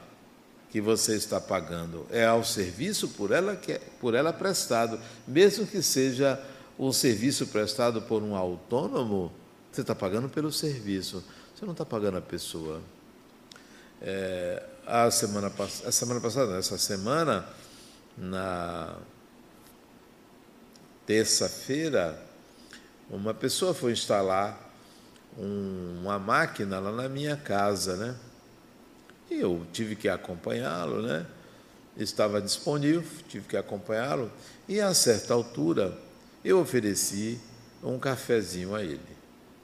que 0.68 0.80
você 0.80 1.14
está 1.14 1.40
pagando, 1.40 2.08
é 2.10 2.26
ao 2.26 2.42
serviço 2.42 3.06
por 3.10 3.30
ela 3.30 3.54
que 3.54 3.70
é, 3.70 3.80
por 4.00 4.14
ela 4.14 4.32
prestado, 4.32 4.98
mesmo 5.28 5.64
que 5.64 5.80
seja 5.80 6.44
um 6.76 6.92
serviço 6.92 7.46
prestado 7.46 8.02
por 8.02 8.20
um 8.20 8.34
autônomo, 8.34 9.38
você 9.72 9.82
está 9.82 9.94
pagando 9.94 10.28
pelo 10.28 10.50
serviço, 10.52 11.24
você 11.54 11.64
não 11.64 11.72
está 11.72 11.84
pagando 11.84 12.18
a 12.18 12.22
pessoa. 12.22 12.80
É, 14.02 14.62
a 14.86 15.10
semana, 15.10 15.52
a 15.58 15.92
semana 15.92 16.20
passada, 16.20 16.56
essa 16.56 16.78
semana, 16.78 17.46
na 18.16 18.96
terça-feira, 21.06 22.20
uma 23.08 23.34
pessoa 23.34 23.74
foi 23.74 23.92
instalar 23.92 24.70
um, 25.38 26.00
uma 26.02 26.18
máquina 26.18 26.78
lá 26.78 26.90
na 26.90 27.08
minha 27.08 27.36
casa, 27.36 27.96
né? 27.96 28.16
E 29.30 29.40
eu 29.40 29.66
tive 29.72 29.94
que 29.94 30.08
acompanhá-lo, 30.08 31.02
né? 31.02 31.26
Estava 31.96 32.40
disponível, 32.40 33.04
tive 33.28 33.46
que 33.46 33.56
acompanhá-lo. 33.56 34.30
E 34.68 34.80
a 34.80 34.92
certa 34.94 35.34
altura, 35.34 35.96
eu 36.44 36.60
ofereci 36.60 37.40
um 37.82 37.98
cafezinho 37.98 38.74
a 38.74 38.82
ele. 38.82 39.09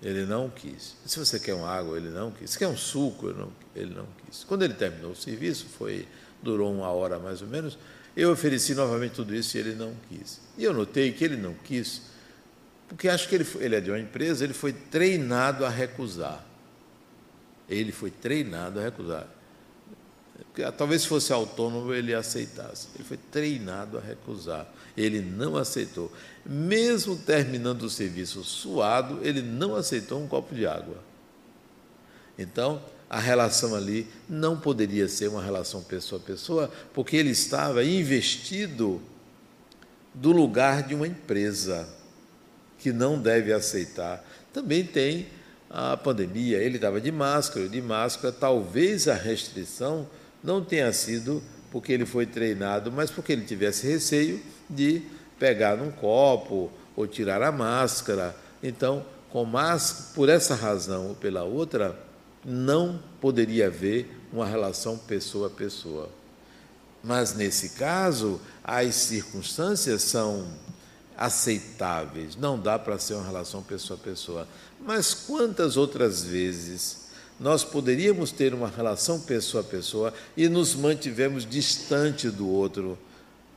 Ele 0.06 0.24
não 0.24 0.48
quis. 0.48 0.94
Se 1.04 1.18
você 1.18 1.40
quer 1.40 1.54
uma 1.54 1.68
água, 1.68 1.96
ele 1.96 2.10
não 2.10 2.30
quis. 2.30 2.50
Se 2.50 2.58
quer 2.58 2.68
um 2.68 2.76
suco, 2.76 3.28
ele 3.28 3.38
não, 3.40 3.52
ele 3.74 3.92
não 3.92 4.06
quis. 4.24 4.44
Quando 4.44 4.62
ele 4.62 4.74
terminou 4.74 5.10
o 5.10 5.16
serviço, 5.16 5.66
foi 5.66 6.06
durou 6.40 6.72
uma 6.72 6.88
hora 6.90 7.18
mais 7.18 7.42
ou 7.42 7.48
menos, 7.48 7.76
eu 8.16 8.30
ofereci 8.30 8.72
novamente 8.72 9.14
tudo 9.14 9.34
isso 9.34 9.56
e 9.56 9.60
ele 9.60 9.74
não 9.74 9.92
quis. 10.08 10.40
E 10.56 10.62
eu 10.62 10.72
notei 10.72 11.10
que 11.10 11.24
ele 11.24 11.36
não 11.36 11.54
quis, 11.54 12.02
porque 12.86 13.08
acho 13.08 13.28
que 13.28 13.34
ele, 13.34 13.46
ele 13.58 13.74
é 13.74 13.80
de 13.80 13.90
uma 13.90 13.98
empresa, 13.98 14.44
ele 14.44 14.54
foi 14.54 14.72
treinado 14.72 15.64
a 15.66 15.68
recusar. 15.68 16.46
Ele 17.68 17.90
foi 17.90 18.12
treinado 18.12 18.78
a 18.78 18.84
recusar. 18.84 19.26
Porque, 20.44 20.70
talvez 20.72 21.02
se 21.02 21.08
fosse 21.08 21.32
autônomo 21.32 21.92
ele 21.92 22.14
aceitasse. 22.14 22.88
Ele 22.94 23.04
foi 23.04 23.16
treinado 23.16 23.98
a 23.98 24.00
recusar. 24.00 24.66
Ele 24.96 25.20
não 25.20 25.56
aceitou. 25.56 26.12
Mesmo 26.44 27.16
terminando 27.16 27.82
o 27.82 27.90
serviço 27.90 28.42
suado, 28.44 29.20
ele 29.22 29.42
não 29.42 29.74
aceitou 29.74 30.22
um 30.22 30.26
copo 30.26 30.54
de 30.54 30.66
água. 30.66 30.96
Então, 32.38 32.82
a 33.08 33.18
relação 33.18 33.74
ali 33.74 34.06
não 34.28 34.58
poderia 34.58 35.08
ser 35.08 35.28
uma 35.28 35.42
relação 35.42 35.82
pessoa 35.82 36.20
a 36.20 36.24
pessoa, 36.24 36.70
porque 36.92 37.16
ele 37.16 37.30
estava 37.30 37.84
investido 37.84 39.00
do 40.12 40.32
lugar 40.32 40.82
de 40.82 40.94
uma 40.94 41.06
empresa 41.06 41.88
que 42.78 42.92
não 42.92 43.20
deve 43.20 43.52
aceitar. 43.52 44.24
Também 44.52 44.84
tem 44.84 45.26
a 45.70 45.96
pandemia, 45.96 46.58
ele 46.58 46.76
estava 46.76 47.00
de 47.00 47.12
máscara, 47.12 47.68
de 47.68 47.80
máscara, 47.82 48.32
talvez 48.32 49.08
a 49.08 49.14
restrição 49.14 50.08
não 50.46 50.64
tenha 50.64 50.92
sido 50.92 51.42
porque 51.72 51.92
ele 51.92 52.06
foi 52.06 52.24
treinado, 52.24 52.92
mas 52.92 53.10
porque 53.10 53.32
ele 53.32 53.44
tivesse 53.44 53.84
receio 53.86 54.40
de 54.70 55.02
pegar 55.40 55.76
num 55.76 55.90
copo 55.90 56.70
ou 56.94 57.06
tirar 57.06 57.42
a 57.42 57.50
máscara. 57.50 58.34
Então, 58.62 59.04
com 59.28 59.44
máscara, 59.44 60.12
por 60.14 60.28
essa 60.28 60.54
razão 60.54 61.08
ou 61.08 61.14
pela 61.16 61.42
outra, 61.42 61.98
não 62.44 63.02
poderia 63.20 63.66
haver 63.66 64.08
uma 64.32 64.46
relação 64.46 64.96
pessoa 64.96 65.48
a 65.48 65.50
pessoa. 65.50 66.08
Mas 67.02 67.34
nesse 67.34 67.70
caso, 67.70 68.40
as 68.62 68.94
circunstâncias 68.94 70.02
são 70.02 70.46
aceitáveis, 71.16 72.36
não 72.36 72.58
dá 72.58 72.78
para 72.78 72.98
ser 72.98 73.14
uma 73.14 73.26
relação 73.26 73.62
pessoa 73.62 73.98
a 73.98 74.02
pessoa. 74.02 74.48
Mas 74.80 75.12
quantas 75.12 75.76
outras 75.76 76.22
vezes 76.22 77.05
nós 77.38 77.62
poderíamos 77.62 78.32
ter 78.32 78.54
uma 78.54 78.68
relação 78.68 79.20
pessoa 79.20 79.62
a 79.62 79.66
pessoa 79.66 80.14
e 80.36 80.48
nos 80.48 80.74
mantivemos 80.74 81.46
distante 81.46 82.30
do 82.30 82.48
outro? 82.48 82.98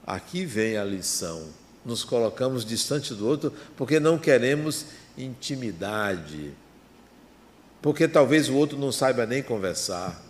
Aqui 0.06 0.46
vem 0.46 0.78
a 0.78 0.84
lição. 0.84 1.48
Nos 1.86 2.04
colocamos 2.04 2.66
distante 2.66 3.14
do 3.14 3.26
outro 3.26 3.54
porque 3.78 4.00
não 4.00 4.18
queremos 4.18 4.86
intimidade, 5.18 6.54
porque 7.82 8.08
talvez 8.08 8.50
o 8.50 8.56
outro 8.56 8.78
não 8.78 8.92
saiba 8.92 9.26
nem 9.26 9.42
conversar, 9.42 10.22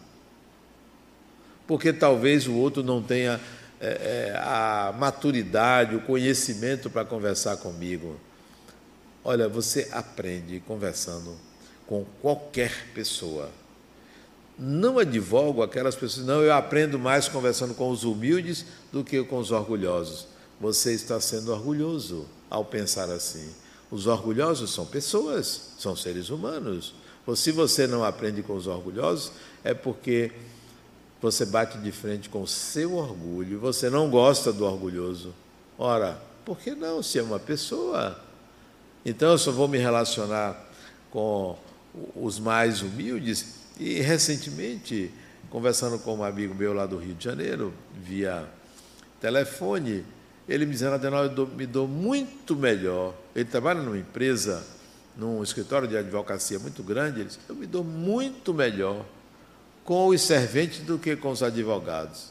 porque 1.67 1.91
talvez 1.91 2.47
o 2.47 2.53
outro 2.53 2.83
não 2.83 3.01
tenha 3.01 3.39
é, 3.79 4.33
a 4.37 4.93
maturidade, 4.97 5.95
o 5.95 6.01
conhecimento 6.01 6.89
para 6.89 7.03
conversar 7.03 7.57
comigo. 7.57 8.19
Olha, 9.23 9.49
você 9.49 9.87
aprende 9.91 10.59
conversando 10.61 11.48
com 11.89 12.05
qualquer 12.21 12.85
pessoa. 12.93 13.49
Não 14.59 14.99
advogo 14.99 15.63
aquelas 15.63 15.95
pessoas, 15.95 16.23
não, 16.23 16.43
eu 16.43 16.53
aprendo 16.53 16.99
mais 16.99 17.27
conversando 17.27 17.73
com 17.73 17.89
os 17.89 18.03
humildes 18.03 18.63
do 18.91 19.03
que 19.03 19.23
com 19.23 19.39
os 19.39 19.49
orgulhosos. 19.49 20.27
Você 20.61 20.93
está 20.93 21.19
sendo 21.19 21.51
orgulhoso 21.51 22.27
ao 22.47 22.63
pensar 22.63 23.09
assim. 23.09 23.49
Os 23.89 24.05
orgulhosos 24.05 24.71
são 24.71 24.85
pessoas, 24.85 25.71
são 25.79 25.95
seres 25.95 26.29
humanos. 26.29 26.93
Ou 27.25 27.35
se 27.35 27.51
você 27.51 27.87
não 27.87 28.03
aprende 28.03 28.43
com 28.43 28.55
os 28.55 28.67
orgulhosos, 28.67 29.31
é 29.63 29.73
porque 29.73 30.31
você 31.19 31.43
bate 31.43 31.79
de 31.79 31.91
frente 31.91 32.29
com 32.29 32.43
o 32.43 32.47
seu 32.47 32.93
orgulho, 32.97 33.59
você 33.59 33.89
não 33.89 34.11
gosta 34.11 34.53
do 34.53 34.63
orgulhoso. 34.63 35.33
Ora, 35.75 36.21
por 36.45 36.59
que 36.59 36.75
não? 36.75 37.01
Se 37.01 37.17
é 37.17 37.23
uma 37.23 37.39
pessoa. 37.39 38.19
Então 39.03 39.31
eu 39.31 39.39
só 39.39 39.51
vou 39.51 39.67
me 39.67 39.79
relacionar 39.79 40.69
com 41.09 41.57
os 42.15 42.39
mais 42.39 42.81
humildes. 42.81 43.55
E 43.79 44.01
recentemente, 44.01 45.11
conversando 45.49 45.97
com 45.99 46.17
um 46.17 46.23
amigo 46.23 46.53
meu 46.53 46.73
lá 46.73 46.85
do 46.85 46.97
Rio 46.97 47.15
de 47.15 47.23
Janeiro, 47.23 47.73
via 47.95 48.47
telefone, 49.21 50.05
ele 50.47 50.65
me 50.65 50.71
dizendo, 50.71 50.95
Adenal, 50.95 51.25
eu 51.25 51.47
me 51.47 51.65
dou 51.65 51.87
muito 51.87 52.55
melhor. 52.55 53.13
Ele 53.35 53.45
trabalha 53.45 53.81
numa 53.81 53.97
empresa 53.97 54.63
num 55.19 55.43
escritório 55.43 55.87
de 55.87 55.97
advocacia 55.97 56.57
muito 56.57 56.81
grande, 56.81 57.19
ele 57.19 57.27
disse, 57.27 57.39
eu 57.47 57.55
me 57.55 57.67
dou 57.67 57.83
muito 57.83 58.53
melhor 58.53 59.05
com 59.83 60.07
os 60.07 60.21
serventes 60.21 60.79
do 60.79 60.97
que 60.97 61.15
com 61.15 61.29
os 61.29 61.43
advogados. 61.43 62.29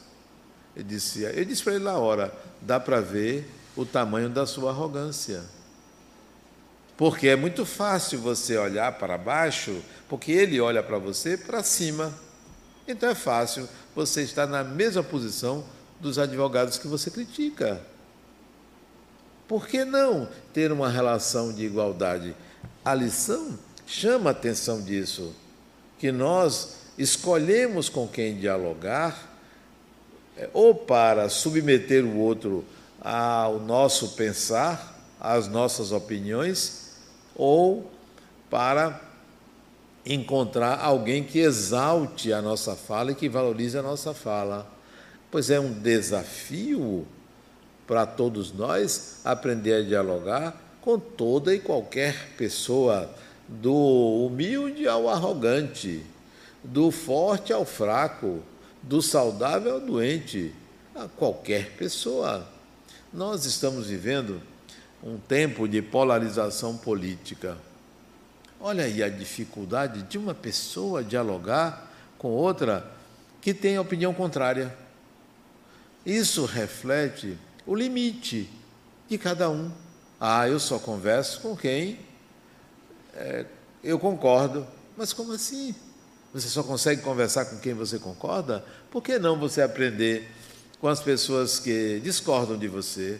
Ele 0.75 0.85
disse, 0.85 1.21
eu 1.21 1.45
disse 1.45 1.63
para 1.63 1.75
ele 1.75 1.83
na 1.83 1.97
hora, 1.97 2.33
dá 2.61 2.79
para 2.79 2.99
ver 2.99 3.47
o 3.75 3.85
tamanho 3.85 4.29
da 4.29 4.45
sua 4.45 4.71
arrogância. 4.71 5.43
Porque 6.99 7.29
é 7.29 7.35
muito 7.37 7.65
fácil 7.65 8.19
você 8.19 8.57
olhar 8.57 8.91
para 8.97 9.17
baixo, 9.17 9.81
porque 10.09 10.33
ele 10.33 10.59
olha 10.59 10.83
para 10.83 10.97
você 10.97 11.37
para 11.37 11.63
cima. 11.63 12.13
Então 12.85 13.07
é 13.07 13.15
fácil 13.15 13.69
você 13.95 14.21
estar 14.21 14.45
na 14.45 14.65
mesma 14.65 15.01
posição 15.01 15.63
dos 15.97 16.19
advogados 16.19 16.77
que 16.77 16.89
você 16.89 17.09
critica. 17.09 17.81
Por 19.47 19.65
que 19.65 19.85
não 19.85 20.27
ter 20.53 20.73
uma 20.73 20.89
relação 20.89 21.53
de 21.53 21.63
igualdade? 21.63 22.35
A 22.83 22.93
lição 22.93 23.57
chama 23.87 24.31
a 24.31 24.33
atenção 24.33 24.81
disso, 24.81 25.33
que 25.97 26.11
nós 26.11 26.79
escolhemos 26.97 27.87
com 27.87 28.09
quem 28.09 28.37
dialogar, 28.37 29.37
é, 30.35 30.49
ou 30.51 30.75
para 30.75 31.29
submeter 31.29 32.03
o 32.03 32.17
outro 32.17 32.65
ao 32.99 33.57
nosso 33.57 34.17
pensar, 34.17 34.99
às 35.17 35.47
nossas 35.47 35.93
opiniões, 35.93 36.88
ou 37.39 37.89
para 38.49 38.99
encontrar 40.05 40.77
alguém 40.81 41.23
que 41.23 41.39
exalte 41.39 42.33
a 42.33 42.41
nossa 42.41 42.75
fala 42.75 43.11
e 43.11 43.15
que 43.15 43.29
valorize 43.29 43.77
a 43.77 43.81
nossa 43.81 44.13
fala. 44.13 44.69
Pois 45.31 45.49
é 45.49 45.57
um 45.57 45.71
desafio 45.71 47.07
para 47.87 48.05
todos 48.05 48.51
nós 48.51 49.21
aprender 49.23 49.73
a 49.75 49.81
dialogar 49.81 50.61
com 50.81 50.99
toda 50.99 51.55
e 51.55 51.59
qualquer 51.59 52.33
pessoa, 52.37 53.09
do 53.47 53.73
humilde 54.25 54.87
ao 54.87 55.09
arrogante, 55.09 56.03
do 56.63 56.91
forte 56.91 57.53
ao 57.53 57.65
fraco, 57.65 58.39
do 58.83 59.01
saudável 59.01 59.75
ao 59.75 59.79
doente, 59.79 60.53
a 60.93 61.07
qualquer 61.07 61.71
pessoa. 61.71 62.47
Nós 63.13 63.45
estamos 63.45 63.87
vivendo 63.87 64.41
um 65.03 65.17
tempo 65.17 65.67
de 65.67 65.81
polarização 65.81 66.77
política. 66.77 67.57
Olha 68.59 68.83
aí 68.83 69.01
a 69.01 69.09
dificuldade 69.09 70.03
de 70.03 70.17
uma 70.17 70.33
pessoa 70.33 71.03
dialogar 71.03 71.89
com 72.17 72.29
outra 72.29 72.91
que 73.41 73.53
tem 73.53 73.79
opinião 73.79 74.13
contrária. 74.13 74.75
Isso 76.05 76.45
reflete 76.45 77.37
o 77.65 77.73
limite 77.73 78.49
de 79.07 79.17
cada 79.17 79.49
um. 79.49 79.71
Ah, 80.19 80.47
eu 80.47 80.59
só 80.59 80.77
converso 80.77 81.39
com 81.41 81.55
quem 81.55 81.99
é, 83.13 83.45
eu 83.83 83.97
concordo. 83.97 84.67
Mas 84.97 85.13
como 85.13 85.33
assim? 85.33 85.73
Você 86.33 86.47
só 86.47 86.61
consegue 86.61 87.01
conversar 87.01 87.45
com 87.45 87.57
quem 87.57 87.73
você 87.73 87.97
concorda? 87.97 88.63
Por 88.91 89.01
que 89.01 89.17
não 89.17 89.39
você 89.39 89.61
aprender 89.61 90.29
com 90.79 90.87
as 90.87 91.01
pessoas 91.01 91.59
que 91.59 91.99
discordam 92.01 92.57
de 92.57 92.67
você? 92.67 93.19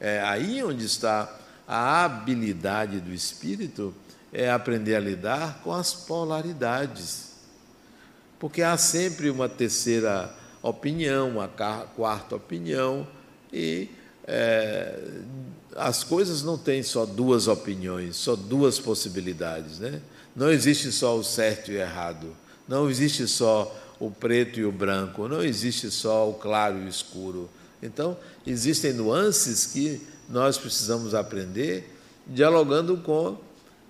É 0.00 0.20
aí 0.20 0.62
onde 0.62 0.84
está 0.84 1.32
a 1.66 2.04
habilidade 2.04 3.00
do 3.00 3.12
espírito 3.12 3.94
é 4.32 4.50
aprender 4.50 4.96
a 4.96 5.00
lidar 5.00 5.60
com 5.62 5.72
as 5.72 5.94
polaridades. 5.94 7.34
Porque 8.38 8.62
há 8.62 8.76
sempre 8.76 9.30
uma 9.30 9.48
terceira 9.48 10.34
opinião, 10.60 11.30
uma 11.30 11.48
quarta 11.48 12.36
opinião, 12.36 13.06
e 13.52 13.88
é, 14.26 14.98
as 15.76 16.02
coisas 16.02 16.42
não 16.42 16.58
têm 16.58 16.82
só 16.82 17.06
duas 17.06 17.46
opiniões, 17.46 18.16
só 18.16 18.34
duas 18.34 18.78
possibilidades. 18.78 19.78
Né? 19.78 20.00
Não 20.34 20.50
existe 20.50 20.90
só 20.90 21.16
o 21.16 21.22
certo 21.22 21.70
e 21.70 21.76
o 21.76 21.80
errado, 21.80 22.34
não 22.66 22.90
existe 22.90 23.26
só 23.28 23.80
o 24.00 24.10
preto 24.10 24.58
e 24.58 24.64
o 24.64 24.72
branco, 24.72 25.28
não 25.28 25.42
existe 25.42 25.90
só 25.90 26.28
o 26.28 26.34
claro 26.34 26.78
e 26.78 26.84
o 26.84 26.88
escuro. 26.88 27.48
Então, 27.84 28.16
existem 28.46 28.94
nuances 28.94 29.66
que 29.66 30.00
nós 30.28 30.56
precisamos 30.56 31.14
aprender 31.14 31.94
dialogando 32.26 32.96
com 32.96 33.38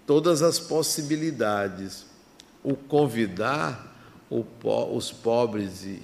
todas 0.05 0.43
as 0.43 0.59
possibilidades. 0.59 2.05
O 2.63 2.75
convidar 2.75 3.93
os 4.29 5.13
pobres 5.13 5.85
e 5.85 6.01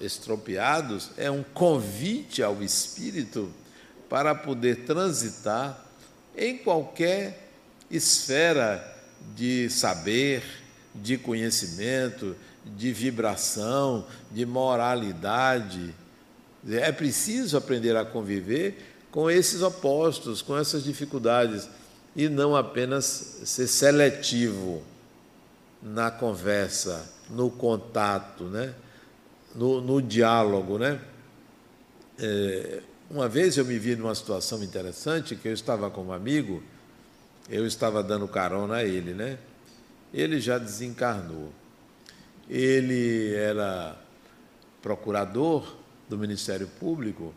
estropiados 0.00 1.10
é 1.16 1.30
um 1.30 1.42
convite 1.42 2.42
ao 2.42 2.62
espírito 2.62 3.50
para 4.10 4.34
poder 4.34 4.84
transitar 4.84 5.82
em 6.36 6.58
qualquer 6.58 7.50
esfera 7.90 8.86
de 9.34 9.70
saber, 9.70 10.42
de 10.94 11.16
conhecimento, 11.16 12.36
de 12.64 12.92
vibração, 12.92 14.06
de 14.30 14.44
moralidade. 14.44 15.94
É 16.68 16.92
preciso 16.92 17.56
aprender 17.56 17.96
a 17.96 18.04
conviver 18.04 18.78
com 19.10 19.30
esses 19.30 19.62
opostos, 19.62 20.40
com 20.40 20.56
essas 20.56 20.84
dificuldades, 20.84 21.68
e 22.14 22.28
não 22.28 22.54
apenas 22.54 23.40
ser 23.44 23.66
seletivo 23.66 24.82
na 25.82 26.10
conversa, 26.10 27.10
no 27.30 27.50
contato, 27.50 28.44
né? 28.44 28.74
no, 29.54 29.80
no 29.80 30.00
diálogo. 30.00 30.78
Né? 30.78 31.00
É, 32.18 32.80
uma 33.10 33.28
vez 33.28 33.56
eu 33.56 33.64
me 33.64 33.78
vi 33.78 33.96
numa 33.96 34.14
situação 34.14 34.62
interessante 34.62 35.36
que 35.36 35.48
eu 35.48 35.52
estava 35.52 35.90
com 35.90 36.04
um 36.04 36.12
amigo, 36.12 36.62
eu 37.48 37.66
estava 37.66 38.02
dando 38.02 38.26
carona 38.28 38.76
a 38.76 38.84
ele, 38.84 39.12
né? 39.12 39.38
Ele 40.14 40.40
já 40.40 40.58
desencarnou. 40.58 41.52
Ele 42.48 43.34
era 43.34 43.96
procurador 44.80 45.76
do 46.12 46.18
Ministério 46.18 46.68
Público, 46.78 47.34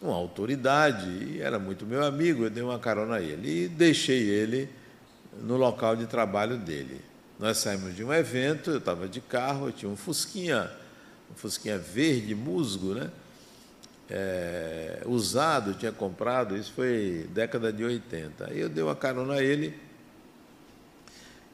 uma 0.00 0.14
autoridade, 0.14 1.08
e 1.08 1.40
era 1.40 1.58
muito 1.58 1.84
meu 1.84 2.04
amigo, 2.04 2.44
eu 2.44 2.50
dei 2.50 2.62
uma 2.62 2.78
carona 2.78 3.16
a 3.16 3.20
ele 3.20 3.64
e 3.64 3.68
deixei 3.68 4.28
ele 4.28 4.68
no 5.40 5.56
local 5.56 5.96
de 5.96 6.06
trabalho 6.06 6.56
dele. 6.56 7.00
Nós 7.40 7.58
saímos 7.58 7.96
de 7.96 8.04
um 8.04 8.12
evento, 8.12 8.70
eu 8.70 8.78
estava 8.78 9.08
de 9.08 9.20
carro, 9.20 9.66
eu 9.66 9.72
tinha 9.72 9.90
um 9.90 9.96
Fusquinha, 9.96 10.70
um 11.28 11.34
Fusquinha 11.34 11.76
verde, 11.76 12.36
musgo, 12.36 12.94
né? 12.94 13.10
É, 14.08 15.02
usado, 15.06 15.74
tinha 15.74 15.90
comprado, 15.90 16.56
isso 16.56 16.72
foi 16.72 17.26
década 17.32 17.72
de 17.72 17.82
80. 17.82 18.50
Aí 18.50 18.60
eu 18.60 18.68
dei 18.68 18.84
uma 18.84 18.94
carona 18.94 19.34
a 19.34 19.42
ele 19.42 19.74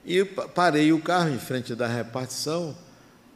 e 0.04 0.24
parei 0.24 0.92
o 0.92 1.00
carro 1.00 1.30
em 1.30 1.38
frente 1.38 1.74
da 1.74 1.86
repartição. 1.86 2.76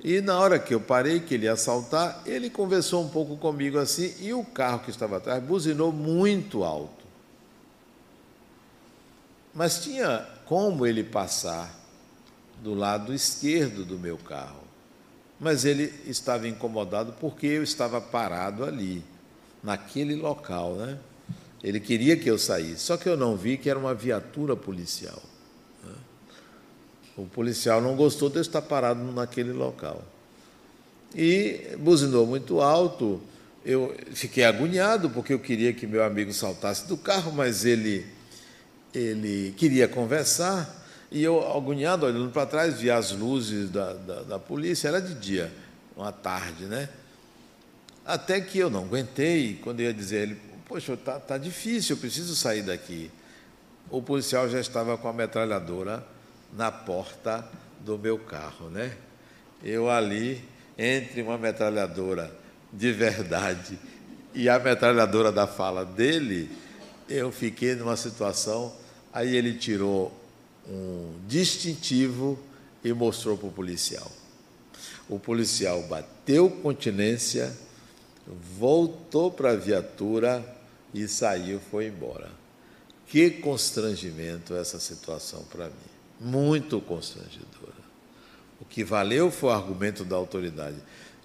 E 0.05 0.21
na 0.21 0.39
hora 0.39 0.59
que 0.59 0.75
eu 0.75 0.81
parei, 0.83 1.19
que 1.19 1.33
ele 1.33 1.47
ia 1.47 1.57
saltar, 1.57 2.23
ele 2.27 2.51
conversou 2.51 3.03
um 3.03 3.09
pouco 3.09 3.39
comigo 3.39 3.79
assim, 3.79 4.15
e 4.21 4.35
o 4.35 4.45
carro 4.45 4.81
que 4.81 4.91
estava 4.91 5.17
atrás 5.17 5.43
buzinou 5.43 5.91
muito 5.91 6.63
alto. 6.63 7.07
Mas 9.55 9.83
tinha 9.83 10.29
como 10.45 10.87
ele 10.87 11.03
passar 11.03 11.75
do 12.63 12.75
lado 12.75 13.15
esquerdo 13.15 13.83
do 13.83 13.99
meu 13.99 14.19
carro. 14.19 14.63
Mas 15.41 15.65
ele 15.65 15.91
estava 16.07 16.47
incomodado 16.47 17.15
porque 17.19 17.47
eu 17.47 17.63
estava 17.63 17.99
parado 17.99 18.63
ali, 18.63 19.03
naquele 19.63 20.17
local, 20.17 20.75
né? 20.75 20.99
Ele 21.63 21.81
queria 21.81 22.15
que 22.15 22.31
eu 22.31 22.39
saísse, 22.39 22.81
só 22.81 22.99
que 22.99 23.09
eu 23.09 23.17
não 23.17 23.39
vi 23.39 23.57
que 23.57 23.71
era 23.71 23.79
uma 23.79 23.95
viatura 23.95 24.55
policial. 24.55 25.23
O 27.17 27.27
policial 27.27 27.81
não 27.81 27.95
gostou 27.95 28.29
de 28.29 28.41
estar 28.41 28.63
parado 28.63 29.01
naquele 29.13 29.53
local. 29.53 30.03
E 31.15 31.77
buzinou 31.79 32.27
muito 32.27 32.61
alto. 32.61 33.21
Eu 33.65 33.95
fiquei 34.13 34.45
agoniado 34.45 35.09
porque 35.11 35.33
eu 35.33 35.39
queria 35.39 35.73
que 35.73 35.87
meu 35.87 36.03
amigo 36.03 36.33
saltasse 36.33 36.87
do 36.89 36.97
carro, 36.97 37.33
mas 37.33 37.65
ele 37.65 38.05
ele 38.93 39.53
queria 39.57 39.89
conversar. 39.89 40.83
E 41.11 41.23
eu, 41.23 41.41
agoniado, 41.57 42.07
olhando 42.07 42.31
para 42.31 42.47
trás, 42.47 42.81
vi 42.81 42.91
as 42.91 43.13
luzes 43.13 43.71
da, 43.71 43.93
da, 43.93 44.23
da, 44.23 44.39
polícia, 44.39 44.89
era 44.89 45.01
de 45.01 45.15
dia, 45.15 45.53
uma 45.97 46.13
tarde, 46.13 46.65
né? 46.65 46.89
Até 48.05 48.41
que 48.41 48.59
eu 48.59 48.71
não 48.71 48.85
aguentei, 48.85 49.59
quando 49.63 49.81
eu 49.81 49.87
ia 49.87 49.95
dizer 49.95 50.23
ele, 50.23 50.41
poxa, 50.67 50.95
está 50.95 51.19
tá 51.19 51.39
difícil, 51.39 51.97
eu 51.97 52.01
preciso 52.01 52.35
sair 52.35 52.63
daqui. 52.63 53.11
O 53.91 54.03
policial 54.03 54.49
já 54.49 54.61
estava 54.61 54.97
com 54.97 55.09
a 55.09 55.13
metralhadora 55.13 56.14
na 56.57 56.71
porta 56.71 57.47
do 57.81 57.99
meu 57.99 58.19
carro, 58.19 58.71
né? 58.71 58.97
Eu 59.63 59.91
ali, 59.91 60.43
entre 60.79 61.23
uma 61.23 61.37
metralhadora 61.37 62.35
de 62.73 62.93
verdade 62.93 63.79
e 64.35 64.49
a 64.49 64.59
metralhadora 64.59 65.31
da 65.31 65.47
fala 65.47 65.85
dele, 65.85 66.51
eu 67.09 67.31
fiquei 67.31 67.75
numa 67.75 67.97
situação, 67.97 68.75
aí 69.13 69.37
ele 69.37 69.55
tirou 69.55 70.13
um 70.69 71.15
distintivo 71.27 72.39
e 72.83 72.93
mostrou 72.93 73.37
para 73.37 73.49
o 73.49 73.53
policial. 73.53 74.11
O 75.09 75.19
policial 75.19 75.83
bateu 75.83 76.51
continência, 76.51 77.55
voltou 78.59 79.31
para 79.31 79.51
a 79.51 79.57
viatura 79.57 80.45
e 80.93 81.07
saiu, 81.07 81.61
foi 81.71 81.87
embora. 81.87 82.31
Que 83.07 83.31
constrangimento 83.31 84.55
essa 84.55 84.81
situação 84.81 85.45
para 85.45 85.67
mim. 85.67 85.94
Muito 86.25 86.81
constrangedora. 86.81 87.85
O 88.61 88.65
que 88.65 88.83
valeu 88.83 89.31
foi 89.31 89.51
o 89.51 89.53
argumento 89.53 90.05
da 90.05 90.17
autoridade. 90.17 90.77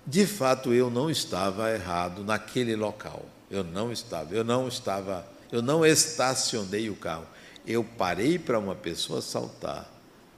De 0.05 0.27
fato, 0.27 0.73
eu 0.73 0.89
não 0.89 1.09
estava 1.09 1.71
errado 1.71 2.23
naquele 2.23 2.75
local. 2.75 3.25
Eu 3.49 3.63
não 3.63 3.91
estava. 3.91 4.35
Eu 4.35 4.43
não 4.43 4.67
estava. 4.67 5.25
Eu 5.51 5.62
não 5.62 5.85
estacionei 5.85 6.89
o 6.89 6.95
carro 6.95 7.25
eu 7.69 7.83
parei 7.83 8.39
para 8.39 8.57
uma 8.57 8.73
pessoa 8.73 9.21
saltar, 9.21 9.88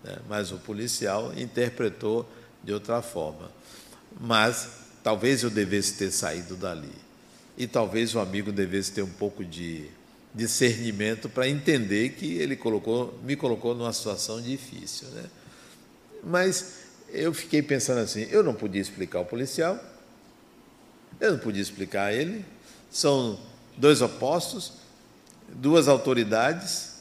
né? 0.03 0.17
mas 0.27 0.51
o 0.51 0.57
policial 0.57 1.31
interpretou 1.37 2.29
de 2.61 2.73
outra 2.73 3.01
forma. 3.01 3.49
Mas 4.19 4.67
talvez 5.01 5.41
eu 5.41 5.49
devesse 5.49 5.93
ter 5.93 6.11
saído 6.11 6.57
dali. 6.57 6.91
E 7.57 7.67
talvez 7.67 8.13
o 8.15 8.19
amigo 8.19 8.51
devesse 8.51 8.91
ter 8.91 9.01
um 9.01 9.09
pouco 9.09 9.45
de 9.45 9.89
discernimento 10.33 11.27
para 11.27 11.47
entender 11.47 12.09
que 12.09 12.37
ele 12.37 12.55
colocou, 12.55 13.19
me 13.23 13.35
colocou 13.35 13.75
numa 13.75 13.91
situação 13.91 14.41
difícil. 14.41 15.07
Né? 15.09 15.23
Mas 16.23 16.75
eu 17.09 17.33
fiquei 17.33 17.61
pensando 17.61 17.99
assim: 17.99 18.27
eu 18.31 18.43
não 18.43 18.53
podia 18.53 18.81
explicar 18.81 19.19
ao 19.19 19.25
policial, 19.25 19.79
eu 21.19 21.31
não 21.33 21.39
podia 21.39 21.61
explicar 21.61 22.13
ele, 22.13 22.45
são 22.89 23.39
dois 23.77 24.01
opostos, 24.01 24.73
duas 25.49 25.87
autoridades 25.87 26.91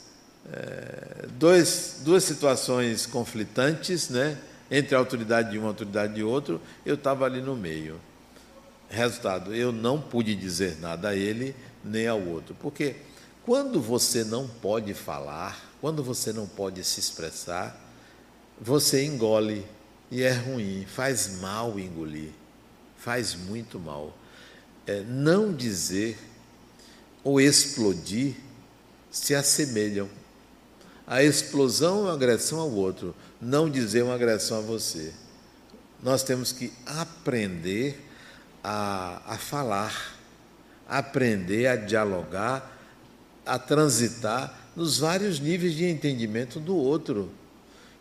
é, 0.52 1.26
dois, 1.38 2.00
duas 2.04 2.24
situações 2.24 3.06
conflitantes, 3.06 4.08
né? 4.08 4.38
entre 4.70 4.94
a 4.94 4.98
autoridade 4.98 5.50
de 5.50 5.58
uma 5.58 5.66
e 5.66 5.68
autoridade 5.68 6.14
de 6.14 6.22
outro, 6.22 6.60
eu 6.86 6.94
estava 6.94 7.24
ali 7.24 7.40
no 7.40 7.56
meio. 7.56 8.00
Resultado, 8.88 9.54
eu 9.54 9.72
não 9.72 10.00
pude 10.00 10.34
dizer 10.34 10.78
nada 10.80 11.10
a 11.10 11.14
ele 11.14 11.54
nem 11.84 12.06
ao 12.06 12.20
outro, 12.20 12.56
porque 12.60 12.96
quando 13.50 13.80
você 13.80 14.22
não 14.22 14.46
pode 14.46 14.94
falar, 14.94 15.60
quando 15.80 16.04
você 16.04 16.32
não 16.32 16.46
pode 16.46 16.84
se 16.84 17.00
expressar, 17.00 17.76
você 18.60 19.04
engole 19.04 19.66
e 20.08 20.22
é 20.22 20.30
ruim, 20.30 20.86
faz 20.86 21.40
mal 21.40 21.76
engolir, 21.76 22.30
faz 22.96 23.34
muito 23.34 23.76
mal. 23.80 24.16
É, 24.86 25.00
não 25.00 25.52
dizer 25.52 26.16
ou 27.24 27.40
explodir 27.40 28.36
se 29.10 29.34
assemelham 29.34 30.08
a 31.04 31.24
explosão 31.24 31.98
é 31.98 32.02
uma 32.02 32.12
agressão 32.12 32.60
ao 32.60 32.70
outro, 32.70 33.16
não 33.40 33.68
dizer 33.68 34.04
uma 34.04 34.14
agressão 34.14 34.58
a 34.58 34.60
você. 34.60 35.12
Nós 36.00 36.22
temos 36.22 36.52
que 36.52 36.72
aprender 36.86 38.00
a, 38.62 39.20
a 39.26 39.36
falar, 39.36 40.14
aprender 40.88 41.66
a 41.66 41.74
dialogar, 41.74 42.76
a 43.44 43.58
transitar 43.58 44.70
nos 44.74 44.98
vários 44.98 45.40
níveis 45.40 45.74
de 45.74 45.84
entendimento 45.86 46.60
do 46.60 46.76
outro. 46.76 47.30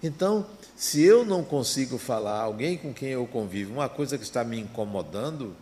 Então, 0.02 0.45
se 0.75 1.02
eu 1.04 1.25
não 1.25 1.43
consigo 1.43 1.97
falar 1.97 2.41
alguém 2.41 2.78
com 2.78 2.93
quem 2.93 3.10
eu 3.10 3.25
convivo, 3.28 3.73
uma 3.73 3.89
coisa 3.89 4.17
que 4.17 4.23
está 4.23 4.43
me 4.43 4.60
incomodando, 4.60 5.56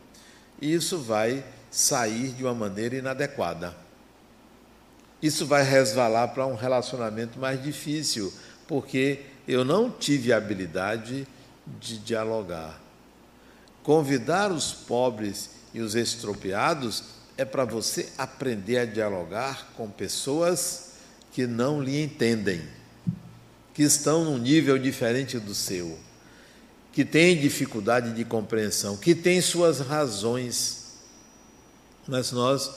isso 0.61 0.99
vai 0.99 1.43
sair 1.71 2.29
de 2.29 2.43
uma 2.43 2.53
maneira 2.53 2.95
inadequada 2.95 3.87
isso 5.21 5.45
vai 5.45 5.63
resvalar 5.63 6.29
para 6.29 6.45
um 6.45 6.55
relacionamento 6.55 7.39
mais 7.39 7.61
difícil, 7.61 8.31
porque 8.67 9.21
eu 9.47 9.65
não 9.65 9.89
tive 9.89 10.31
a 10.31 10.37
habilidade 10.37 11.27
de 11.79 11.97
dialogar. 11.97 12.79
Convidar 13.83 14.51
os 14.51 14.71
pobres 14.73 15.49
e 15.73 15.79
os 15.79 15.95
estropiados 15.95 17.03
é 17.37 17.45
para 17.45 17.63
você 17.63 18.09
aprender 18.17 18.79
a 18.79 18.85
dialogar 18.85 19.71
com 19.77 19.89
pessoas 19.89 20.93
que 21.31 21.45
não 21.45 21.81
lhe 21.81 22.01
entendem, 22.01 22.61
que 23.73 23.83
estão 23.83 24.25
num 24.25 24.39
nível 24.39 24.77
diferente 24.79 25.37
do 25.37 25.53
seu, 25.53 25.99
que 26.91 27.05
têm 27.05 27.39
dificuldade 27.39 28.11
de 28.13 28.25
compreensão, 28.25 28.97
que 28.97 29.13
têm 29.13 29.39
suas 29.39 29.79
razões. 29.79 30.95
Mas 32.07 32.31
nós 32.31 32.71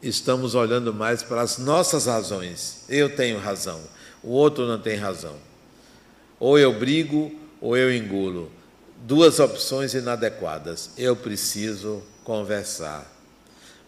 estamos 0.00 0.54
olhando 0.54 0.94
mais 0.94 1.24
para 1.24 1.42
as 1.42 1.58
nossas 1.58 2.06
razões. 2.06 2.84
Eu 2.88 3.14
tenho 3.16 3.40
razão, 3.40 3.80
o 4.22 4.30
outro 4.30 4.68
não 4.68 4.80
tem 4.80 4.96
razão. 4.96 5.36
Ou 6.38 6.58
eu 6.58 6.78
brigo 6.78 7.32
ou 7.60 7.76
eu 7.76 7.92
engulo. 7.92 8.50
Duas 9.04 9.40
opções 9.40 9.94
inadequadas. 9.94 10.90
Eu 10.96 11.16
preciso 11.16 12.02
conversar. 12.22 13.10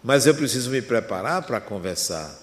Mas 0.04 0.26
eu 0.26 0.34
preciso 0.34 0.68
me 0.68 0.82
preparar 0.82 1.46
para 1.46 1.58
conversar. 1.62 2.38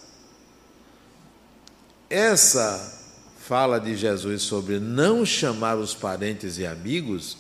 Essa 2.09 2.99
fala 3.37 3.79
de 3.79 3.95
Jesus 3.95 4.41
sobre 4.41 4.79
não 4.79 5.23
chamar 5.23 5.77
os 5.77 5.93
parentes 5.93 6.57
e 6.57 6.65
amigos 6.65 7.37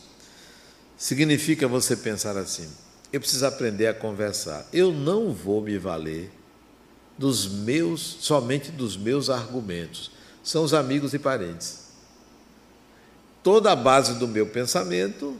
significa 0.95 1.67
você 1.67 1.95
pensar 1.95 2.37
assim: 2.37 2.69
eu 3.11 3.19
preciso 3.19 3.47
aprender 3.47 3.87
a 3.87 3.95
conversar. 3.95 4.67
Eu 4.71 4.93
não 4.93 5.33
vou 5.33 5.59
me 5.59 5.79
valer 5.79 6.31
dos 7.17 7.47
meus, 7.47 8.17
somente 8.19 8.71
dos 8.71 8.95
meus 8.95 9.27
argumentos. 9.27 10.11
São 10.43 10.63
os 10.63 10.73
amigos 10.73 11.15
e 11.15 11.19
parentes. 11.19 11.79
Toda 13.41 13.71
a 13.71 13.75
base 13.75 14.19
do 14.19 14.27
meu 14.27 14.45
pensamento 14.45 15.35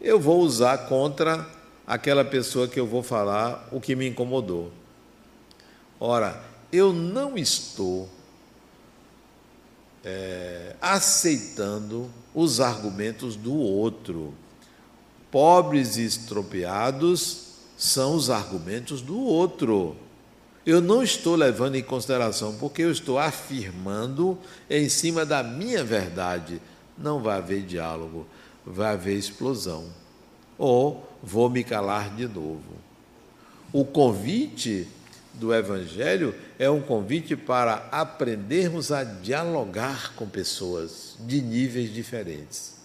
eu 0.00 0.18
vou 0.18 0.40
usar 0.40 0.88
contra 0.88 1.48
aquela 1.86 2.24
pessoa 2.24 2.66
que 2.68 2.78
eu 2.78 2.86
vou 2.86 3.02
falar 3.02 3.68
o 3.70 3.80
que 3.80 3.94
me 3.94 4.08
incomodou. 4.08 4.72
Ora, 6.00 6.42
eu 6.72 6.92
não 6.92 7.38
estou 7.38 8.08
é, 10.04 10.76
aceitando 10.80 12.10
os 12.34 12.60
argumentos 12.60 13.36
do 13.36 13.54
outro 13.54 14.34
pobres 15.36 15.98
e 15.98 16.04
estropiados 16.06 17.44
são 17.76 18.14
os 18.14 18.30
argumentos 18.30 19.02
do 19.02 19.20
outro. 19.20 19.94
Eu 20.64 20.80
não 20.80 21.02
estou 21.02 21.36
levando 21.36 21.76
em 21.76 21.82
consideração, 21.82 22.54
porque 22.56 22.80
eu 22.80 22.90
estou 22.90 23.18
afirmando 23.18 24.38
em 24.70 24.88
cima 24.88 25.26
da 25.26 25.42
minha 25.42 25.84
verdade. 25.84 26.58
Não 26.96 27.20
vai 27.20 27.36
haver 27.36 27.62
diálogo, 27.62 28.26
vai 28.64 28.94
haver 28.94 29.18
explosão. 29.18 29.84
Ou 30.56 31.06
vou 31.26 31.50
me 31.50 31.64
calar 31.64 32.14
de 32.14 32.28
novo. 32.28 32.62
O 33.72 33.84
convite 33.84 34.86
do 35.34 35.52
Evangelho 35.52 36.32
é 36.56 36.70
um 36.70 36.80
convite 36.80 37.36
para 37.36 37.88
aprendermos 37.90 38.92
a 38.92 39.02
dialogar 39.02 40.14
com 40.14 40.28
pessoas 40.28 41.16
de 41.18 41.42
níveis 41.42 41.92
diferentes, 41.92 42.76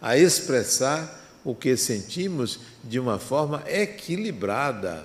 a 0.00 0.16
expressar 0.16 1.24
o 1.44 1.54
que 1.56 1.76
sentimos 1.76 2.60
de 2.84 3.00
uma 3.00 3.18
forma 3.18 3.62
equilibrada. 3.66 5.04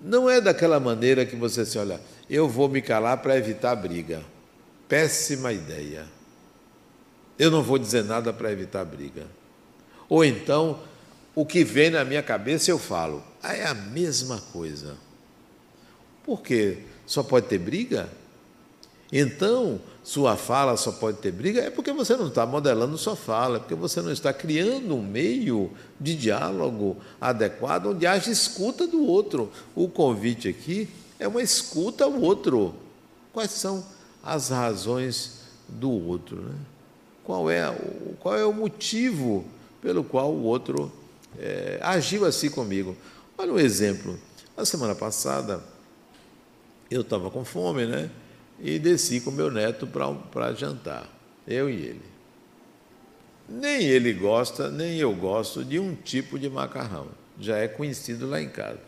Não 0.00 0.30
é 0.30 0.40
daquela 0.40 0.78
maneira 0.78 1.26
que 1.26 1.34
você 1.34 1.66
se 1.66 1.76
olha, 1.78 2.00
eu 2.30 2.48
vou 2.48 2.68
me 2.68 2.80
calar 2.80 3.18
para 3.18 3.36
evitar 3.36 3.74
briga. 3.74 4.22
Péssima 4.88 5.52
ideia. 5.52 6.06
Eu 7.36 7.50
não 7.50 7.62
vou 7.62 7.78
dizer 7.78 8.04
nada 8.04 8.32
para 8.32 8.52
evitar 8.52 8.84
briga. 8.84 9.26
Ou 10.08 10.24
então, 10.24 10.78
o 11.34 11.44
que 11.44 11.64
vem 11.64 11.90
na 11.90 12.04
minha 12.04 12.22
cabeça 12.22 12.70
eu 12.70 12.78
falo. 12.78 13.22
É 13.42 13.64
a 13.66 13.74
mesma 13.74 14.40
coisa. 14.52 14.96
Por 16.24 16.40
quê? 16.40 16.78
Só 17.06 17.22
pode 17.22 17.46
ter 17.48 17.58
briga? 17.58 18.08
Então, 19.12 19.80
sua 20.02 20.36
fala 20.36 20.76
só 20.76 20.92
pode 20.92 21.18
ter 21.18 21.30
briga, 21.30 21.60
é 21.60 21.70
porque 21.70 21.92
você 21.92 22.16
não 22.16 22.28
está 22.28 22.44
modelando 22.44 22.98
sua 22.98 23.14
fala, 23.14 23.56
é 23.56 23.60
porque 23.60 23.74
você 23.74 24.02
não 24.02 24.10
está 24.10 24.32
criando 24.32 24.94
um 24.94 25.02
meio 25.02 25.70
de 26.00 26.16
diálogo 26.16 26.96
adequado 27.20 27.86
onde 27.86 28.06
haja 28.06 28.30
escuta 28.30 28.86
do 28.86 29.06
outro. 29.06 29.50
O 29.74 29.88
convite 29.88 30.48
aqui 30.48 30.88
é 31.18 31.28
uma 31.28 31.42
escuta 31.42 32.04
ao 32.04 32.20
outro. 32.20 32.74
Quais 33.32 33.50
são 33.50 33.84
as 34.22 34.48
razões 34.48 35.40
do 35.68 35.90
outro? 35.90 36.36
Né? 36.36 36.54
Qual, 37.22 37.50
é, 37.50 37.74
qual 38.20 38.36
é 38.36 38.44
o 38.44 38.52
motivo 38.52 39.44
pelo 39.80 40.02
qual 40.02 40.32
o 40.32 40.42
outro 40.42 40.90
é, 41.38 41.78
agiu 41.82 42.24
assim 42.24 42.50
comigo? 42.50 42.96
Olha 43.36 43.52
um 43.52 43.58
exemplo. 43.58 44.18
Na 44.56 44.64
semana 44.64 44.94
passada, 44.94 45.62
eu 46.90 47.00
estava 47.00 47.30
com 47.30 47.44
fome, 47.44 47.86
né? 47.86 48.10
e 48.60 48.78
desci 48.78 49.20
com 49.20 49.30
meu 49.30 49.50
neto 49.50 49.86
para 49.86 50.54
jantar, 50.54 51.08
eu 51.46 51.68
e 51.68 51.74
ele. 51.74 52.02
Nem 53.48 53.82
ele 53.82 54.12
gosta, 54.12 54.70
nem 54.70 54.96
eu 54.96 55.14
gosto 55.14 55.64
de 55.64 55.78
um 55.78 55.94
tipo 55.94 56.38
de 56.38 56.48
macarrão, 56.48 57.08
já 57.38 57.58
é 57.58 57.68
conhecido 57.68 58.28
lá 58.28 58.40
em 58.40 58.48
casa. 58.48 58.80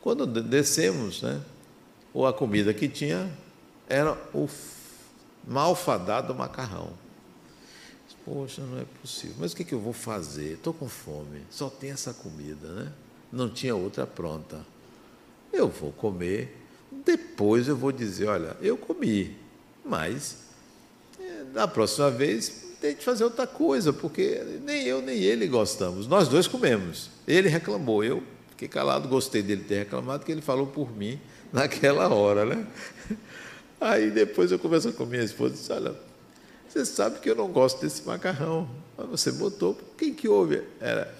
Quando 0.00 0.26
descemos, 0.26 1.22
né, 1.22 1.40
ou 2.12 2.26
a 2.26 2.32
comida 2.32 2.74
que 2.74 2.88
tinha 2.88 3.30
era 3.88 4.12
o 4.34 4.48
malfadado 5.46 6.34
macarrão. 6.34 6.92
Poxa, 8.24 8.62
não 8.62 8.78
é 8.78 8.84
possível. 9.00 9.36
Mas 9.38 9.52
o 9.52 9.56
que, 9.56 9.64
que 9.64 9.74
eu 9.74 9.80
vou 9.80 9.92
fazer? 9.92 10.54
Estou 10.54 10.72
com 10.72 10.88
fome, 10.88 11.42
só 11.50 11.68
tem 11.68 11.90
essa 11.90 12.12
comida, 12.14 12.68
né? 12.72 12.92
Não 13.32 13.48
tinha 13.48 13.74
outra 13.74 14.06
pronta. 14.06 14.64
Eu 15.52 15.68
vou 15.68 15.92
comer 15.92 16.64
depois 17.04 17.66
eu 17.66 17.76
vou 17.76 17.90
dizer, 17.90 18.26
olha, 18.26 18.56
eu 18.60 18.76
comi, 18.76 19.36
mas 19.84 20.36
é, 21.18 21.44
na 21.52 21.66
próxima 21.66 22.10
vez 22.10 22.62
tem 22.80 22.94
que 22.94 23.02
fazer 23.02 23.24
outra 23.24 23.46
coisa, 23.46 23.92
porque 23.92 24.42
nem 24.62 24.84
eu 24.84 25.00
nem 25.00 25.18
ele 25.18 25.46
gostamos. 25.46 26.06
Nós 26.06 26.28
dois 26.28 26.46
comemos. 26.46 27.10
Ele 27.26 27.48
reclamou, 27.48 28.04
eu 28.04 28.22
fiquei 28.50 28.68
calado, 28.68 29.08
gostei 29.08 29.42
dele 29.42 29.64
ter 29.64 29.78
reclamado, 29.78 30.20
porque 30.20 30.32
ele 30.32 30.42
falou 30.42 30.66
por 30.66 30.94
mim 30.94 31.18
naquela 31.52 32.08
hora, 32.08 32.44
né? 32.44 32.66
Aí 33.80 34.10
depois 34.10 34.52
eu 34.52 34.58
converso 34.58 34.92
com 34.92 35.04
minha 35.04 35.22
esposa 35.22 35.54
e 35.54 35.56
disse, 35.58 35.72
olha, 35.72 35.94
você 36.74 36.84
sabe 36.84 37.20
que 37.20 37.30
eu 37.30 37.34
não 37.34 37.48
gosto 37.48 37.80
desse 37.80 38.04
macarrão, 38.04 38.68
mas 38.96 39.06
você 39.06 39.32
botou, 39.32 39.78
quem 39.96 40.12
que 40.12 40.28
houve? 40.28 40.62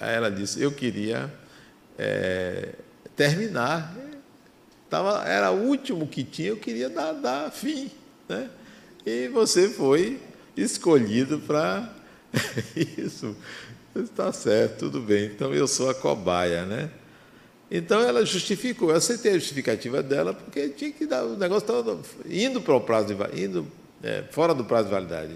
Aí 0.01 0.15
ela 0.15 0.31
disse, 0.31 0.61
eu 0.61 0.73
queria 0.73 1.33
é, 1.99 2.75
terminar 3.17 3.95
Tava, 4.95 5.25
era 5.27 5.51
o 5.51 5.57
último 5.57 6.07
que 6.07 6.23
tinha, 6.23 6.51
eu 6.51 6.57
queria 6.57 6.89
dar, 6.89 7.13
dar 7.15 7.51
fim. 7.51 7.91
Né? 8.29 8.49
E 9.05 9.27
você 9.27 9.69
foi 9.69 10.21
escolhido 10.57 11.41
para 11.41 11.93
isso. 12.97 13.37
Está 13.97 14.33
certo, 14.33 14.91
tudo 14.91 15.01
bem. 15.01 15.27
Então 15.27 15.53
eu 15.53 15.67
sou 15.67 15.91
a 15.91 15.95
cobaia, 15.95 16.65
né? 16.65 16.91
Então 17.69 18.01
ela 18.03 18.25
justificou, 18.25 18.91
eu 18.91 18.97
aceitei 18.97 19.33
a 19.33 19.35
justificativa 19.35 20.01
dela, 20.01 20.33
porque 20.33 20.69
tinha 20.69 20.93
que 20.93 21.07
dar, 21.07 21.25
o 21.25 21.37
negócio 21.37 21.67
estava 21.69 22.01
indo 22.29 22.61
para 22.61 22.77
o 22.77 22.81
prazo 22.81 23.09
de 23.09 23.45
indo 23.45 23.67
é, 24.05 24.23
fora 24.31 24.55
do 24.55 24.65
prazo 24.65 24.85
de 24.85 24.95
validade. 24.95 25.35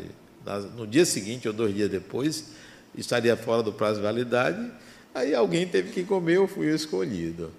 No 0.77 0.87
dia 0.87 1.05
seguinte 1.05 1.49
ou 1.49 1.53
dois 1.53 1.75
dias 1.75 1.91
depois, 1.91 2.53
estaria 2.97 3.37
fora 3.37 3.63
do 3.63 3.73
prazo 3.73 3.97
de 3.97 4.03
validade, 4.03 4.71
aí 5.13 5.35
alguém 5.35 5.67
teve 5.67 5.91
que 5.91 6.05
comer, 6.05 6.37
eu 6.37 6.47
fui 6.47 6.73
escolhido 6.73 7.51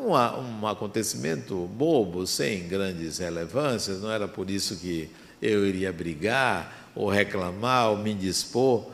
um, 0.00 0.60
um 0.60 0.66
acontecimento 0.66 1.66
bobo, 1.66 2.26
sem 2.26 2.66
grandes 2.66 3.18
relevâncias, 3.18 4.00
não 4.00 4.10
era 4.10 4.26
por 4.26 4.50
isso 4.50 4.76
que 4.76 5.10
eu 5.40 5.66
iria 5.66 5.92
brigar, 5.92 6.90
ou 6.94 7.08
reclamar, 7.08 7.90
ou 7.90 7.98
me 7.98 8.12
indispor. 8.12 8.86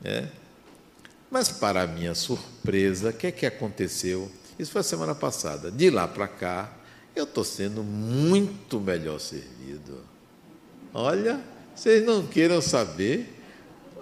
Né? 0.00 0.28
Mas, 1.30 1.50
para 1.50 1.86
minha 1.86 2.14
surpresa, 2.14 3.10
o 3.10 3.12
que 3.12 3.26
é 3.26 3.32
que 3.32 3.46
aconteceu? 3.46 4.30
Isso 4.58 4.72
foi 4.72 4.80
a 4.80 4.84
semana 4.84 5.14
passada. 5.14 5.70
De 5.70 5.90
lá 5.90 6.06
para 6.06 6.28
cá, 6.28 6.72
eu 7.14 7.24
estou 7.24 7.44
sendo 7.44 7.82
muito 7.82 8.80
melhor 8.80 9.18
servido. 9.18 10.13
Olha, 10.96 11.40
vocês 11.74 12.06
não 12.06 12.24
queiram 12.24 12.62
saber 12.62 13.34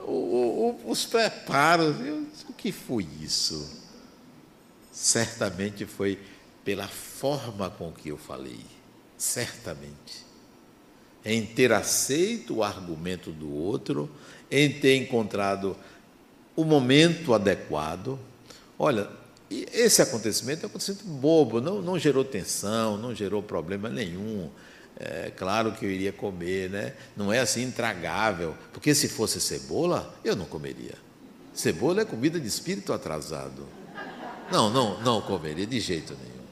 o, 0.05 0.77
o, 0.85 0.91
os 0.91 1.07
preparos. 1.07 1.99
Eu, 2.05 2.27
o 2.51 2.53
que 2.53 2.71
foi 2.71 3.09
isso? 3.23 3.81
Certamente 4.93 5.87
foi 5.87 6.19
pela 6.63 6.87
forma 6.87 7.71
com 7.71 7.91
que 7.91 8.11
eu 8.11 8.19
falei, 8.19 8.61
certamente. 9.17 10.27
Em 11.25 11.47
ter 11.47 11.73
aceito 11.73 12.57
o 12.57 12.63
argumento 12.63 13.31
do 13.31 13.51
outro, 13.51 14.11
em 14.51 14.71
ter 14.71 14.97
encontrado 14.97 15.75
o 16.55 16.63
momento 16.63 17.33
adequado. 17.33 18.19
Olha, 18.79 19.09
esse 19.51 20.03
acontecimento 20.03 20.65
é 20.65 20.67
um 20.67 20.69
acontecimento 20.69 21.07
bobo, 21.07 21.59
não, 21.59 21.81
não 21.81 21.99
gerou 21.99 22.23
tensão, 22.23 22.99
não 22.99 23.15
gerou 23.15 23.43
problema 23.43 23.89
nenhum. 23.89 24.51
É 24.99 25.33
claro 25.37 25.73
que 25.73 25.85
eu 25.85 25.91
iria 25.91 26.13
comer, 26.13 26.71
né? 26.71 26.93
Não 27.17 27.33
é 27.33 27.41
assim 27.41 27.63
intragável, 27.63 28.55
porque 28.73 28.95
se 28.95 29.09
fosse 29.09 29.41
cebola, 29.41 30.15
eu 30.25 30.37
não 30.37 30.45
comeria. 30.45 30.95
Cebola 31.55 32.03
é 32.03 32.05
comida 32.05 32.39
de 32.39 32.47
espírito 32.47 32.93
atrasado. 32.93 33.67
Não, 34.51 34.71
não, 34.71 35.01
não 35.03 35.21
comeria 35.21 35.67
de 35.67 35.81
jeito 35.81 36.15
nenhum. 36.15 36.43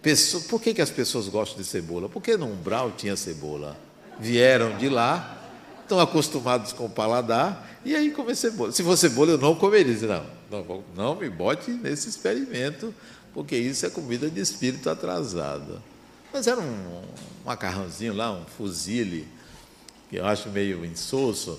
Pessoa, 0.00 0.42
por 0.44 0.60
que, 0.60 0.72
que 0.72 0.80
as 0.80 0.90
pessoas 0.90 1.28
gostam 1.28 1.58
de 1.58 1.64
cebola? 1.64 2.08
Porque 2.08 2.36
no 2.36 2.46
umbral 2.46 2.92
tinha 2.92 3.16
cebola. 3.16 3.76
Vieram 4.18 4.78
de 4.78 4.88
lá, 4.88 5.42
estão 5.82 5.98
acostumados 6.00 6.72
com 6.72 6.86
o 6.86 6.90
paladar, 6.90 7.78
e 7.84 7.94
aí 7.94 8.10
comer 8.10 8.36
cebola. 8.36 8.72
Se 8.72 8.82
fosse 8.82 9.08
cebola, 9.08 9.32
eu 9.32 9.38
não 9.38 9.54
comeria. 9.54 9.96
Não, 10.06 10.24
não, 10.64 10.84
não 10.94 11.14
me 11.16 11.28
bote 11.28 11.70
nesse 11.72 12.08
experimento, 12.08 12.94
porque 13.34 13.56
isso 13.56 13.84
é 13.84 13.90
comida 13.90 14.30
de 14.30 14.40
espírito 14.40 14.88
atrasado. 14.88 15.82
Mas 16.36 16.46
era 16.46 16.60
um, 16.60 16.64
um 16.64 17.02
macarrãozinho 17.46 18.12
lá, 18.12 18.30
um 18.30 18.44
fuzile, 18.44 19.26
que 20.10 20.16
eu 20.16 20.26
acho 20.26 20.50
meio 20.50 20.84
insosso. 20.84 21.58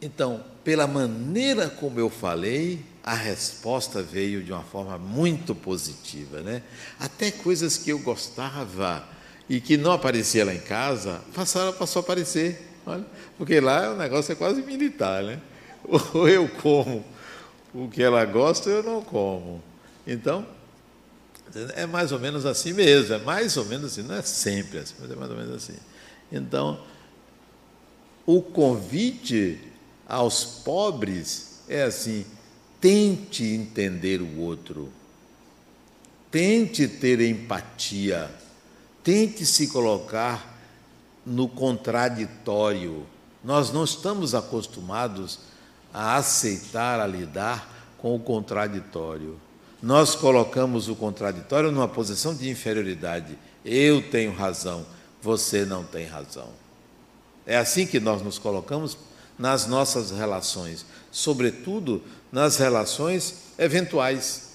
Então, 0.00 0.42
pela 0.64 0.86
maneira 0.86 1.68
como 1.68 2.00
eu 2.00 2.08
falei, 2.08 2.82
a 3.04 3.12
resposta 3.12 4.02
veio 4.02 4.42
de 4.42 4.52
uma 4.52 4.62
forma 4.62 4.96
muito 4.96 5.54
positiva, 5.54 6.40
né? 6.40 6.62
Até 6.98 7.30
coisas 7.30 7.76
que 7.76 7.90
eu 7.90 7.98
gostava 7.98 9.06
e 9.50 9.60
que 9.60 9.76
não 9.76 9.92
aparecia 9.92 10.42
lá 10.42 10.54
em 10.54 10.60
casa, 10.60 11.20
passaram, 11.34 11.74
passou 11.74 12.00
a 12.00 12.04
aparecer. 12.04 12.70
Olha, 12.86 13.04
porque 13.36 13.60
lá 13.60 13.92
o 13.92 13.98
negócio 13.98 14.32
é 14.32 14.34
quase 14.34 14.62
militar, 14.62 15.22
né? 15.22 15.42
Ou 15.84 16.26
eu 16.26 16.48
como 16.62 17.04
o 17.74 17.86
que 17.86 18.02
ela 18.02 18.24
gosta, 18.24 18.70
eu 18.70 18.82
não 18.82 19.02
como. 19.02 19.62
Então, 20.06 20.55
é 21.74 21.86
mais 21.86 22.12
ou 22.12 22.18
menos 22.18 22.44
assim 22.44 22.72
mesmo, 22.72 23.14
é 23.14 23.18
mais 23.18 23.56
ou 23.56 23.64
menos 23.64 23.92
assim, 23.92 24.02
não 24.02 24.14
é 24.14 24.22
sempre 24.22 24.78
assim, 24.78 24.94
mas 25.00 25.10
é 25.10 25.14
mais 25.14 25.30
ou 25.30 25.36
menos 25.36 25.54
assim. 25.54 25.76
Então, 26.30 26.80
o 28.24 28.42
convite 28.42 29.60
aos 30.08 30.44
pobres 30.44 31.62
é 31.68 31.82
assim: 31.82 32.26
tente 32.80 33.44
entender 33.44 34.20
o 34.20 34.40
outro, 34.40 34.92
tente 36.30 36.88
ter 36.88 37.20
empatia, 37.20 38.30
tente 39.02 39.46
se 39.46 39.68
colocar 39.68 40.54
no 41.24 41.48
contraditório. 41.48 43.06
Nós 43.42 43.72
não 43.72 43.84
estamos 43.84 44.34
acostumados 44.34 45.38
a 45.94 46.16
aceitar, 46.16 47.00
a 47.00 47.06
lidar 47.06 47.94
com 47.98 48.14
o 48.14 48.18
contraditório. 48.18 49.40
Nós 49.82 50.14
colocamos 50.14 50.88
o 50.88 50.96
contraditório 50.96 51.70
numa 51.70 51.88
posição 51.88 52.34
de 52.34 52.48
inferioridade. 52.48 53.38
Eu 53.64 54.02
tenho 54.10 54.32
razão, 54.32 54.86
você 55.20 55.64
não 55.64 55.84
tem 55.84 56.06
razão. 56.06 56.48
É 57.46 57.56
assim 57.56 57.86
que 57.86 58.00
nós 58.00 58.22
nos 58.22 58.38
colocamos 58.38 58.96
nas 59.38 59.66
nossas 59.66 60.10
relações, 60.10 60.86
sobretudo 61.12 62.02
nas 62.32 62.56
relações 62.56 63.52
eventuais. 63.58 64.54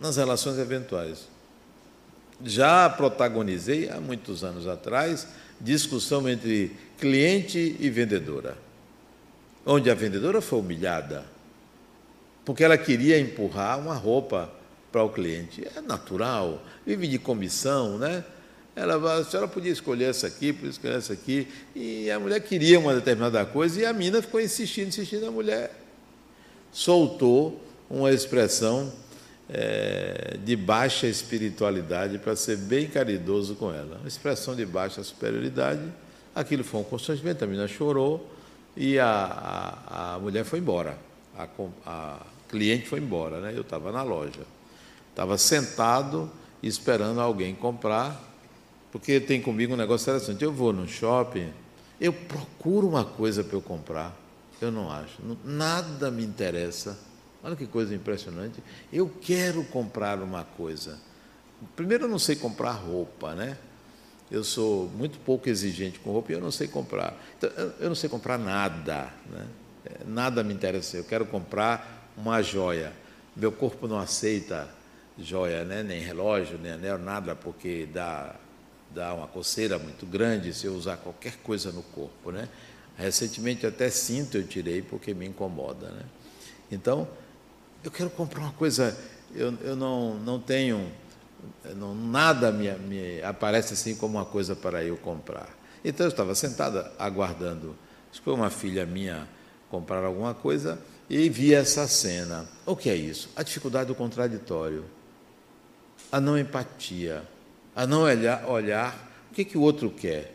Nas 0.00 0.16
relações 0.16 0.58
eventuais. 0.58 1.28
Já 2.44 2.88
protagonizei 2.88 3.88
há 3.90 4.00
muitos 4.00 4.44
anos 4.44 4.66
atrás 4.66 5.26
discussão 5.60 6.28
entre 6.28 6.76
cliente 6.98 7.76
e 7.78 7.88
vendedora, 7.90 8.56
onde 9.64 9.90
a 9.90 9.94
vendedora 9.94 10.40
foi 10.40 10.58
humilhada, 10.58 11.24
porque 12.44 12.62
ela 12.62 12.76
queria 12.76 13.18
empurrar 13.18 13.78
uma 13.78 13.94
roupa 13.94 14.50
para 14.92 15.02
o 15.02 15.08
cliente. 15.08 15.66
É 15.76 15.80
natural, 15.80 16.62
vive 16.86 17.08
de 17.08 17.18
comissão, 17.18 17.98
né? 17.98 18.24
Ela, 18.76 19.20
a 19.20 19.24
senhora 19.24 19.48
podia 19.48 19.72
escolher 19.72 20.04
essa 20.10 20.26
aqui, 20.26 20.52
podia 20.52 20.70
escolher 20.70 20.96
essa 20.96 21.12
aqui, 21.12 21.46
e 21.74 22.10
a 22.10 22.18
mulher 22.18 22.40
queria 22.40 22.78
uma 22.78 22.94
determinada 22.94 23.44
coisa, 23.44 23.80
e 23.80 23.86
a 23.86 23.92
mina 23.92 24.20
ficou 24.20 24.40
insistindo, 24.40 24.88
insistindo, 24.88 25.26
a 25.26 25.30
mulher 25.30 25.72
soltou 26.72 27.60
uma 27.88 28.10
expressão 28.12 28.92
é, 29.48 30.36
de 30.44 30.56
baixa 30.56 31.06
espiritualidade, 31.06 32.18
para 32.18 32.34
ser 32.34 32.56
bem 32.56 32.88
caridoso 32.88 33.54
com 33.54 33.72
ela. 33.72 33.98
Uma 33.98 34.08
expressão 34.08 34.56
de 34.56 34.66
baixa 34.66 35.02
superioridade. 35.02 35.82
Aquilo 36.34 36.64
foi 36.64 36.80
um 36.80 36.84
constrangimento, 36.84 37.44
a 37.44 37.46
menina 37.46 37.68
chorou 37.68 38.28
e 38.76 38.98
a, 38.98 39.06
a, 39.06 40.14
a 40.14 40.18
mulher 40.18 40.44
foi 40.44 40.58
embora. 40.58 40.98
A, 41.36 41.48
a 41.86 42.26
cliente 42.56 42.88
foi 42.88 43.00
embora, 43.00 43.40
né? 43.40 43.52
eu 43.54 43.62
estava 43.62 43.90
na 43.90 44.02
loja. 44.02 44.46
Estava 45.10 45.36
sentado 45.38 46.30
esperando 46.62 47.20
alguém 47.20 47.54
comprar, 47.54 48.20
porque 48.90 49.20
tem 49.20 49.40
comigo 49.40 49.74
um 49.74 49.76
negócio 49.76 50.10
interessante. 50.10 50.42
Eu 50.42 50.52
vou 50.52 50.72
no 50.72 50.86
shopping, 50.88 51.52
eu 52.00 52.12
procuro 52.12 52.88
uma 52.88 53.04
coisa 53.04 53.42
para 53.42 53.56
eu 53.56 53.62
comprar, 53.62 54.16
eu 54.60 54.70
não 54.70 54.90
acho. 54.90 55.20
Nada 55.44 56.10
me 56.10 56.24
interessa 56.24 56.98
Olha 57.44 57.54
que 57.54 57.66
coisa 57.66 57.94
impressionante. 57.94 58.62
Eu 58.90 59.06
quero 59.20 59.62
comprar 59.64 60.18
uma 60.22 60.44
coisa. 60.44 60.98
Primeiro, 61.76 62.04
eu 62.04 62.08
não 62.08 62.18
sei 62.18 62.36
comprar 62.36 62.72
roupa, 62.72 63.34
né? 63.34 63.58
Eu 64.30 64.42
sou 64.42 64.88
muito 64.96 65.18
pouco 65.18 65.46
exigente 65.50 65.98
com 65.98 66.10
roupa 66.10 66.32
e 66.32 66.34
eu 66.34 66.40
não 66.40 66.50
sei 66.50 66.66
comprar. 66.66 67.14
Então, 67.36 67.50
eu 67.78 67.88
não 67.88 67.94
sei 67.94 68.08
comprar 68.08 68.38
nada, 68.38 69.12
né? 69.30 69.46
É, 69.84 70.04
nada 70.06 70.42
me 70.42 70.54
interessa. 70.54 70.96
Eu 70.96 71.04
quero 71.04 71.26
comprar 71.26 71.93
uma 72.16 72.42
joia. 72.42 72.92
Meu 73.36 73.50
corpo 73.50 73.88
não 73.88 73.98
aceita 73.98 74.68
joia, 75.18 75.64
né? 75.64 75.82
nem 75.82 76.00
relógio, 76.00 76.58
nem 76.58 76.72
anel, 76.72 76.98
nada, 76.98 77.34
porque 77.34 77.88
dá, 77.92 78.34
dá 78.90 79.14
uma 79.14 79.26
coceira 79.26 79.78
muito 79.78 80.06
grande 80.06 80.52
se 80.52 80.66
eu 80.66 80.74
usar 80.74 80.96
qualquer 80.96 81.36
coisa 81.38 81.72
no 81.72 81.82
corpo. 81.82 82.30
Né? 82.30 82.48
Recentemente 82.96 83.66
até 83.66 83.90
cinto 83.90 84.36
eu 84.36 84.46
tirei 84.46 84.82
porque 84.82 85.14
me 85.14 85.26
incomoda. 85.26 85.90
Né? 85.90 86.02
Então, 86.70 87.08
eu 87.82 87.90
quero 87.90 88.10
comprar 88.10 88.40
uma 88.40 88.52
coisa, 88.52 88.96
eu, 89.34 89.54
eu 89.62 89.76
não, 89.76 90.14
não 90.14 90.40
tenho, 90.40 90.90
não, 91.76 91.94
nada 91.94 92.50
me, 92.50 92.70
me 92.72 93.22
aparece 93.22 93.74
assim 93.74 93.94
como 93.94 94.16
uma 94.16 94.24
coisa 94.24 94.56
para 94.56 94.82
eu 94.84 94.96
comprar. 94.96 95.48
Então 95.84 96.06
eu 96.06 96.10
estava 96.10 96.34
sentada 96.34 96.90
aguardando, 96.98 97.76
acho 98.10 98.20
que 98.20 98.24
foi 98.24 98.32
uma 98.32 98.48
filha 98.48 98.86
minha 98.86 99.28
comprar 99.68 100.02
alguma 100.02 100.32
coisa 100.32 100.78
e 101.08 101.28
vi 101.28 101.54
essa 101.54 101.86
cena. 101.86 102.48
O 102.64 102.74
que 102.74 102.88
é 102.88 102.94
isso? 102.94 103.28
A 103.36 103.42
dificuldade 103.42 103.88
do 103.88 103.94
contraditório, 103.94 104.84
a 106.10 106.20
não 106.20 106.38
empatia, 106.38 107.22
a 107.74 107.86
não 107.86 108.02
olhar, 108.02 108.48
olhar 108.48 109.26
o 109.30 109.34
que, 109.34 109.44
que 109.44 109.58
o 109.58 109.60
outro 109.60 109.90
quer, 109.90 110.34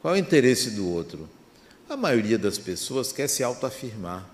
qual 0.00 0.14
é 0.14 0.18
o 0.18 0.20
interesse 0.20 0.70
do 0.70 0.88
outro. 0.88 1.28
A 1.88 1.96
maioria 1.96 2.38
das 2.38 2.58
pessoas 2.58 3.12
quer 3.12 3.28
se 3.28 3.42
autoafirmar 3.42 4.28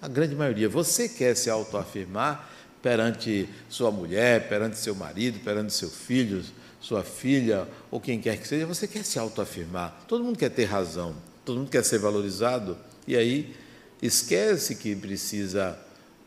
a 0.00 0.08
grande 0.08 0.34
maioria. 0.34 0.68
Você 0.68 1.08
quer 1.08 1.36
se 1.36 1.48
autoafirmar 1.48 2.50
perante 2.82 3.48
sua 3.68 3.92
mulher, 3.92 4.48
perante 4.48 4.76
seu 4.76 4.94
marido, 4.94 5.38
perante 5.40 5.72
seu 5.72 5.88
filho, 5.88 6.44
sua 6.80 7.04
filha, 7.04 7.68
ou 7.88 8.00
quem 8.00 8.20
quer 8.20 8.36
que 8.36 8.48
seja, 8.48 8.66
você 8.66 8.88
quer 8.88 9.04
se 9.04 9.18
autoafirmar. 9.18 10.02
Todo 10.08 10.24
mundo 10.24 10.36
quer 10.36 10.50
ter 10.50 10.64
razão, 10.64 11.14
todo 11.44 11.58
mundo 11.58 11.70
quer 11.70 11.84
ser 11.84 11.98
valorizado, 11.98 12.76
e 13.06 13.16
aí 13.16 13.54
esquece 14.02 14.74
que 14.74 14.94
precisa 14.96 15.78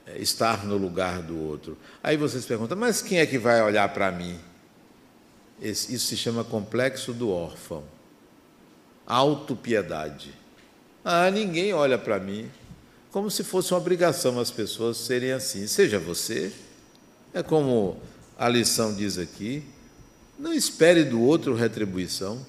eh, 0.07 0.17
estar 0.19 0.65
no 0.65 0.77
lugar 0.77 1.21
do 1.21 1.37
outro. 1.37 1.77
Aí 2.01 2.15
você 2.15 2.39
se 2.39 2.47
pergunta, 2.47 2.75
mas 2.75 3.01
quem 3.01 3.19
é 3.19 3.25
que 3.25 3.37
vai 3.37 3.61
olhar 3.61 3.93
para 3.93 4.11
mim? 4.11 4.39
Isso 5.61 5.99
se 5.99 6.17
chama 6.17 6.43
complexo 6.43 7.13
do 7.13 7.29
órfão. 7.29 7.83
Autopiedade. 9.05 10.33
Ah, 11.03 11.29
ninguém 11.29 11.73
olha 11.73 11.97
para 11.97 12.19
mim 12.19 12.49
como 13.11 13.31
se 13.31 13.45
fosse 13.45 13.71
uma 13.71 13.79
obrigação 13.79 14.39
as 14.39 14.51
pessoas 14.51 14.97
serem 14.97 15.31
assim. 15.31 15.67
Seja 15.67 15.97
você, 15.97 16.51
é 17.33 17.41
como 17.41 17.97
a 18.37 18.49
lição 18.49 18.93
diz 18.93 19.17
aqui, 19.17 19.63
não 20.37 20.53
espere 20.53 21.03
do 21.05 21.21
outro 21.21 21.55
retribuição. 21.55 22.45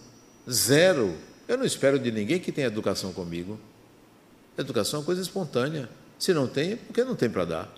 Zero. 0.51 1.15
Eu 1.47 1.57
não 1.57 1.65
espero 1.65 2.01
de 2.01 2.11
ninguém 2.11 2.41
que 2.41 2.51
tenha 2.51 2.67
educação 2.67 3.13
comigo. 3.13 3.61
Educação 4.59 5.01
é 5.01 5.05
coisa 5.05 5.21
espontânea. 5.21 5.89
Se 6.19 6.33
não 6.33 6.47
tem, 6.47 6.73
é 6.73 6.77
porque 6.77 7.05
não 7.05 7.15
tem 7.15 7.29
para 7.29 7.45
dar. 7.45 7.75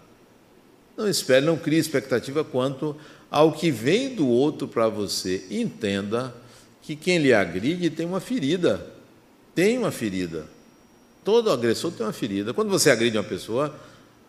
Não 0.96 1.08
espere, 1.08 1.44
não 1.44 1.56
crie 1.56 1.78
expectativa 1.78 2.44
quanto 2.44 2.96
ao 3.30 3.52
que 3.52 3.70
vem 3.70 4.14
do 4.14 4.26
outro 4.26 4.66
para 4.66 4.88
você. 4.88 5.44
Entenda 5.50 6.34
que 6.82 6.96
quem 6.96 7.18
lhe 7.18 7.32
agride 7.32 7.90
tem 7.90 8.06
uma 8.06 8.20
ferida. 8.20 8.86
Tem 9.54 9.78
uma 9.78 9.90
ferida. 9.90 10.46
Todo 11.24 11.50
agressor 11.50 11.92
tem 11.92 12.06
uma 12.06 12.12
ferida. 12.12 12.54
Quando 12.54 12.70
você 12.70 12.90
agride 12.90 13.18
uma 13.18 13.24
pessoa, 13.24 13.78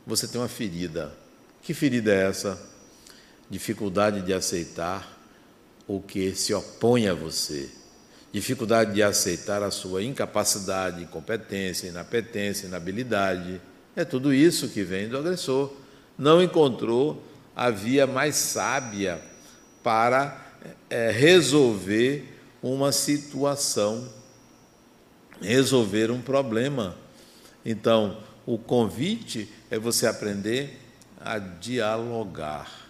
você 0.06 0.28
tem 0.28 0.42
uma 0.42 0.48
ferida. 0.48 1.16
Que 1.62 1.74
ferida 1.74 2.14
é 2.14 2.28
essa? 2.28 2.60
Dificuldade 3.50 4.22
de 4.22 4.34
aceitar 4.34 5.18
o 5.88 6.02
que 6.02 6.36
se 6.36 6.54
opõe 6.54 7.08
a 7.08 7.14
você. 7.14 7.70
Dificuldade 8.32 8.94
de 8.94 9.02
aceitar 9.02 9.64
a 9.64 9.72
sua 9.72 10.04
incapacidade, 10.04 11.02
incompetência, 11.02 11.88
inapetência, 11.88 12.68
inabilidade. 12.68 13.60
É 13.96 14.06
tudo 14.06 14.34
isso 14.34 14.70
que 14.70 14.84
vem 14.84 15.10
do 15.10 15.18
agressor. 15.18 15.74
Não 16.18 16.42
encontrou 16.42 17.24
a 17.56 17.70
via 17.70 18.06
mais 18.06 18.36
sábia 18.36 19.20
para 19.84 20.40
é, 20.90 21.10
resolver 21.12 22.38
uma 22.62 22.92
situação, 22.92 24.08
resolver 25.42 26.12
um 26.12 26.22
problema. 26.22 26.96
Então, 27.66 28.18
o 28.46 28.58
convite 28.58 29.50
é 29.70 29.80
você 29.80 30.08
aprender 30.08 30.80
a 31.20 31.38
dialogar, 31.38 32.90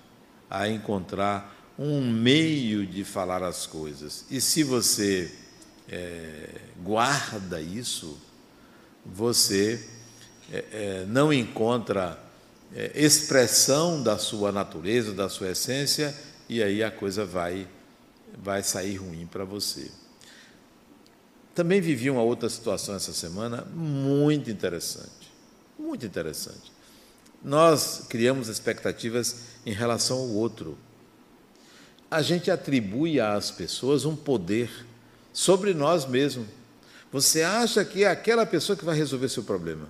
a 0.49 0.67
encontrar 0.67 1.58
um 1.81 2.01
meio 2.01 2.85
de 2.85 3.05
falar 3.05 3.41
as 3.41 3.65
coisas. 3.65 4.25
E 4.29 4.41
se 4.41 4.63
você 4.63 5.31
é, 5.87 6.59
guarda 6.83 7.61
isso, 7.61 8.19
você 9.05 9.81
é, 10.51 10.65
é, 10.71 11.05
não 11.07 11.31
encontra 11.31 12.21
é, 12.75 12.91
expressão 12.93 14.03
da 14.03 14.17
sua 14.17 14.51
natureza, 14.51 15.13
da 15.13 15.29
sua 15.29 15.51
essência, 15.51 16.13
e 16.49 16.61
aí 16.61 16.83
a 16.83 16.91
coisa 16.91 17.25
vai, 17.25 17.65
vai 18.43 18.61
sair 18.61 18.97
ruim 18.97 19.25
para 19.25 19.45
você. 19.45 19.89
Também 21.55 21.79
vivi 21.79 22.09
uma 22.09 22.21
outra 22.21 22.49
situação 22.49 22.93
essa 22.93 23.13
semana 23.13 23.63
muito 23.73 24.51
interessante, 24.51 25.31
muito 25.79 26.05
interessante. 26.05 26.73
Nós 27.41 28.03
criamos 28.09 28.49
expectativas 28.49 29.37
em 29.65 29.71
relação 29.71 30.17
ao 30.17 30.27
outro. 30.27 30.77
A 32.09 32.21
gente 32.21 32.49
atribui 32.49 33.19
às 33.19 33.51
pessoas 33.51 34.05
um 34.05 34.15
poder 34.15 34.69
sobre 35.31 35.73
nós 35.73 36.05
mesmos. 36.05 36.47
Você 37.11 37.41
acha 37.41 37.83
que 37.83 38.03
é 38.03 38.07
aquela 38.07 38.45
pessoa 38.45 38.75
que 38.75 38.85
vai 38.85 38.95
resolver 38.95 39.29
seu 39.29 39.43
problema. 39.43 39.87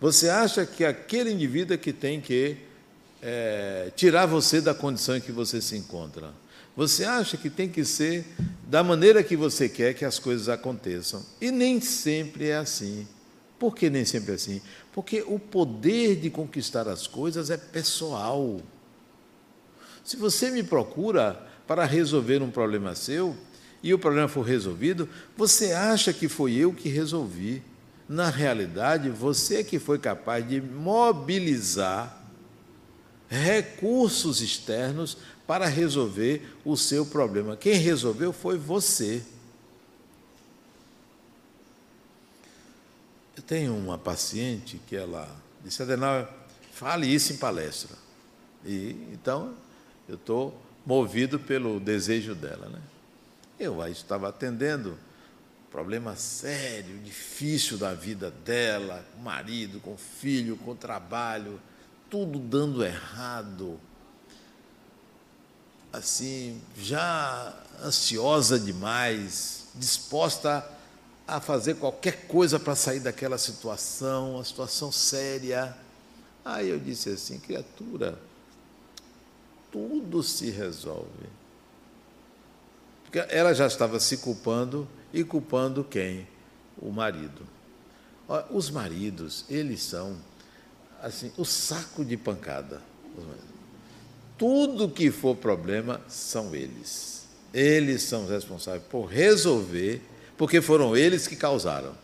Você 0.00 0.28
acha 0.28 0.66
que 0.66 0.84
é 0.84 0.88
aquele 0.88 1.30
indivíduo 1.30 1.74
é 1.74 1.78
que 1.78 1.92
tem 1.92 2.20
que 2.20 2.56
é, 3.22 3.92
tirar 3.94 4.26
você 4.26 4.60
da 4.60 4.74
condição 4.74 5.16
em 5.16 5.20
que 5.20 5.30
você 5.30 5.60
se 5.60 5.76
encontra. 5.76 6.32
Você 6.76 7.04
acha 7.04 7.36
que 7.36 7.50
tem 7.50 7.68
que 7.68 7.84
ser 7.84 8.24
da 8.66 8.82
maneira 8.82 9.22
que 9.22 9.36
você 9.36 9.68
quer 9.68 9.94
que 9.94 10.04
as 10.04 10.18
coisas 10.18 10.48
aconteçam. 10.48 11.24
E 11.40 11.50
nem 11.50 11.80
sempre 11.80 12.48
é 12.48 12.56
assim. 12.56 13.06
Por 13.58 13.76
que 13.76 13.88
nem 13.88 14.04
sempre 14.04 14.32
é 14.32 14.34
assim? 14.34 14.60
Porque 14.92 15.22
o 15.24 15.38
poder 15.38 16.16
de 16.16 16.30
conquistar 16.30 16.88
as 16.88 17.06
coisas 17.06 17.50
é 17.50 17.56
pessoal. 17.56 18.60
Se 20.04 20.16
você 20.16 20.50
me 20.50 20.62
procura 20.62 21.40
para 21.66 21.84
resolver 21.84 22.42
um 22.42 22.50
problema 22.50 22.94
seu 22.94 23.36
e 23.82 23.92
o 23.94 23.98
problema 23.98 24.28
for 24.28 24.42
resolvido, 24.42 25.08
você 25.36 25.72
acha 25.72 26.12
que 26.12 26.28
foi 26.28 26.54
eu 26.54 26.72
que 26.72 26.88
resolvi. 26.88 27.62
Na 28.08 28.28
realidade, 28.28 29.08
você 29.08 29.56
é 29.56 29.64
que 29.64 29.78
foi 29.78 29.98
capaz 29.98 30.46
de 30.46 30.60
mobilizar 30.60 32.20
recursos 33.28 34.42
externos 34.42 35.16
para 35.46 35.66
resolver 35.66 36.56
o 36.64 36.76
seu 36.76 37.06
problema. 37.06 37.56
Quem 37.56 37.74
resolveu 37.74 38.32
foi 38.32 38.58
você. 38.58 39.22
Eu 43.36 43.42
tenho 43.42 43.74
uma 43.74 43.96
paciente 43.96 44.80
que 44.86 44.94
ela 44.94 45.28
disse, 45.64 45.82
Adenal, 45.82 46.28
fale 46.72 47.06
isso 47.06 47.32
em 47.32 47.36
palestra. 47.36 47.96
E 48.64 48.96
então 49.12 49.54
eu 50.08 50.16
estou 50.16 50.60
movido 50.84 51.38
pelo 51.38 51.80
desejo 51.80 52.34
dela. 52.34 52.68
Né? 52.68 52.80
Eu 53.58 53.80
aí 53.80 53.92
estava 53.92 54.28
atendendo 54.28 54.98
problema 55.70 56.14
sério, 56.16 56.98
difícil 56.98 57.78
da 57.78 57.94
vida 57.94 58.30
dela, 58.30 59.04
com 59.14 59.22
marido, 59.22 59.80
com 59.80 59.96
filho, 59.96 60.56
com 60.58 60.76
trabalho, 60.76 61.58
tudo 62.10 62.38
dando 62.38 62.84
errado. 62.84 63.80
Assim, 65.90 66.60
já 66.76 67.54
ansiosa 67.82 68.60
demais, 68.60 69.68
disposta 69.74 70.62
a 71.26 71.40
fazer 71.40 71.76
qualquer 71.76 72.26
coisa 72.26 72.60
para 72.60 72.74
sair 72.74 73.00
daquela 73.00 73.38
situação, 73.38 74.34
uma 74.34 74.44
situação 74.44 74.92
séria. 74.92 75.74
Aí 76.44 76.68
eu 76.68 76.78
disse 76.78 77.08
assim, 77.08 77.38
criatura, 77.38 78.18
tudo 79.72 80.22
se 80.22 80.50
resolve. 80.50 81.26
Porque 83.02 83.18
ela 83.34 83.52
já 83.52 83.66
estava 83.66 83.98
se 83.98 84.18
culpando 84.18 84.86
e 85.12 85.24
culpando 85.24 85.82
quem? 85.82 86.28
O 86.78 86.90
marido. 86.90 87.46
Os 88.50 88.70
maridos, 88.70 89.44
eles 89.50 89.82
são 89.82 90.16
assim, 91.02 91.32
o 91.36 91.44
saco 91.44 92.04
de 92.04 92.16
pancada. 92.16 92.80
Tudo 94.38 94.88
que 94.88 95.10
for 95.10 95.36
problema 95.36 96.00
são 96.08 96.54
eles. 96.54 97.26
Eles 97.52 98.02
são 98.02 98.26
responsáveis 98.26 98.84
por 98.84 99.06
resolver, 99.06 100.00
porque 100.38 100.60
foram 100.60 100.96
eles 100.96 101.26
que 101.26 101.36
causaram. 101.36 101.94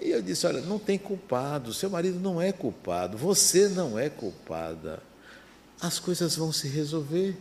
E 0.00 0.10
eu 0.10 0.22
disse: 0.22 0.46
olha, 0.46 0.60
não 0.60 0.78
tem 0.78 0.98
culpado, 0.98 1.72
seu 1.72 1.90
marido 1.90 2.20
não 2.20 2.40
é 2.40 2.52
culpado, 2.52 3.16
você 3.16 3.68
não 3.68 3.98
é 3.98 4.08
culpada. 4.08 5.02
As 5.80 5.98
coisas 5.98 6.36
vão 6.36 6.52
se 6.52 6.68
resolver. 6.68 7.36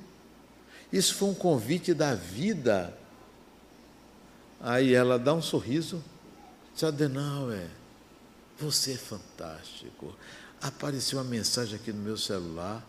Isso 0.91 1.15
foi 1.15 1.29
um 1.29 1.33
convite 1.33 1.93
da 1.93 2.13
vida. 2.13 2.95
Aí 4.59 4.93
ela 4.93 5.17
dá 5.17 5.33
um 5.33 5.41
sorriso, 5.41 6.03
diz: 6.73 6.83
Adenauer, 6.83 7.69
você 8.57 8.93
é 8.93 8.97
fantástico. 8.97 10.15
Apareceu 10.61 11.19
uma 11.19 11.25
mensagem 11.25 11.75
aqui 11.75 11.91
no 11.91 12.01
meu 12.01 12.17
celular 12.17 12.85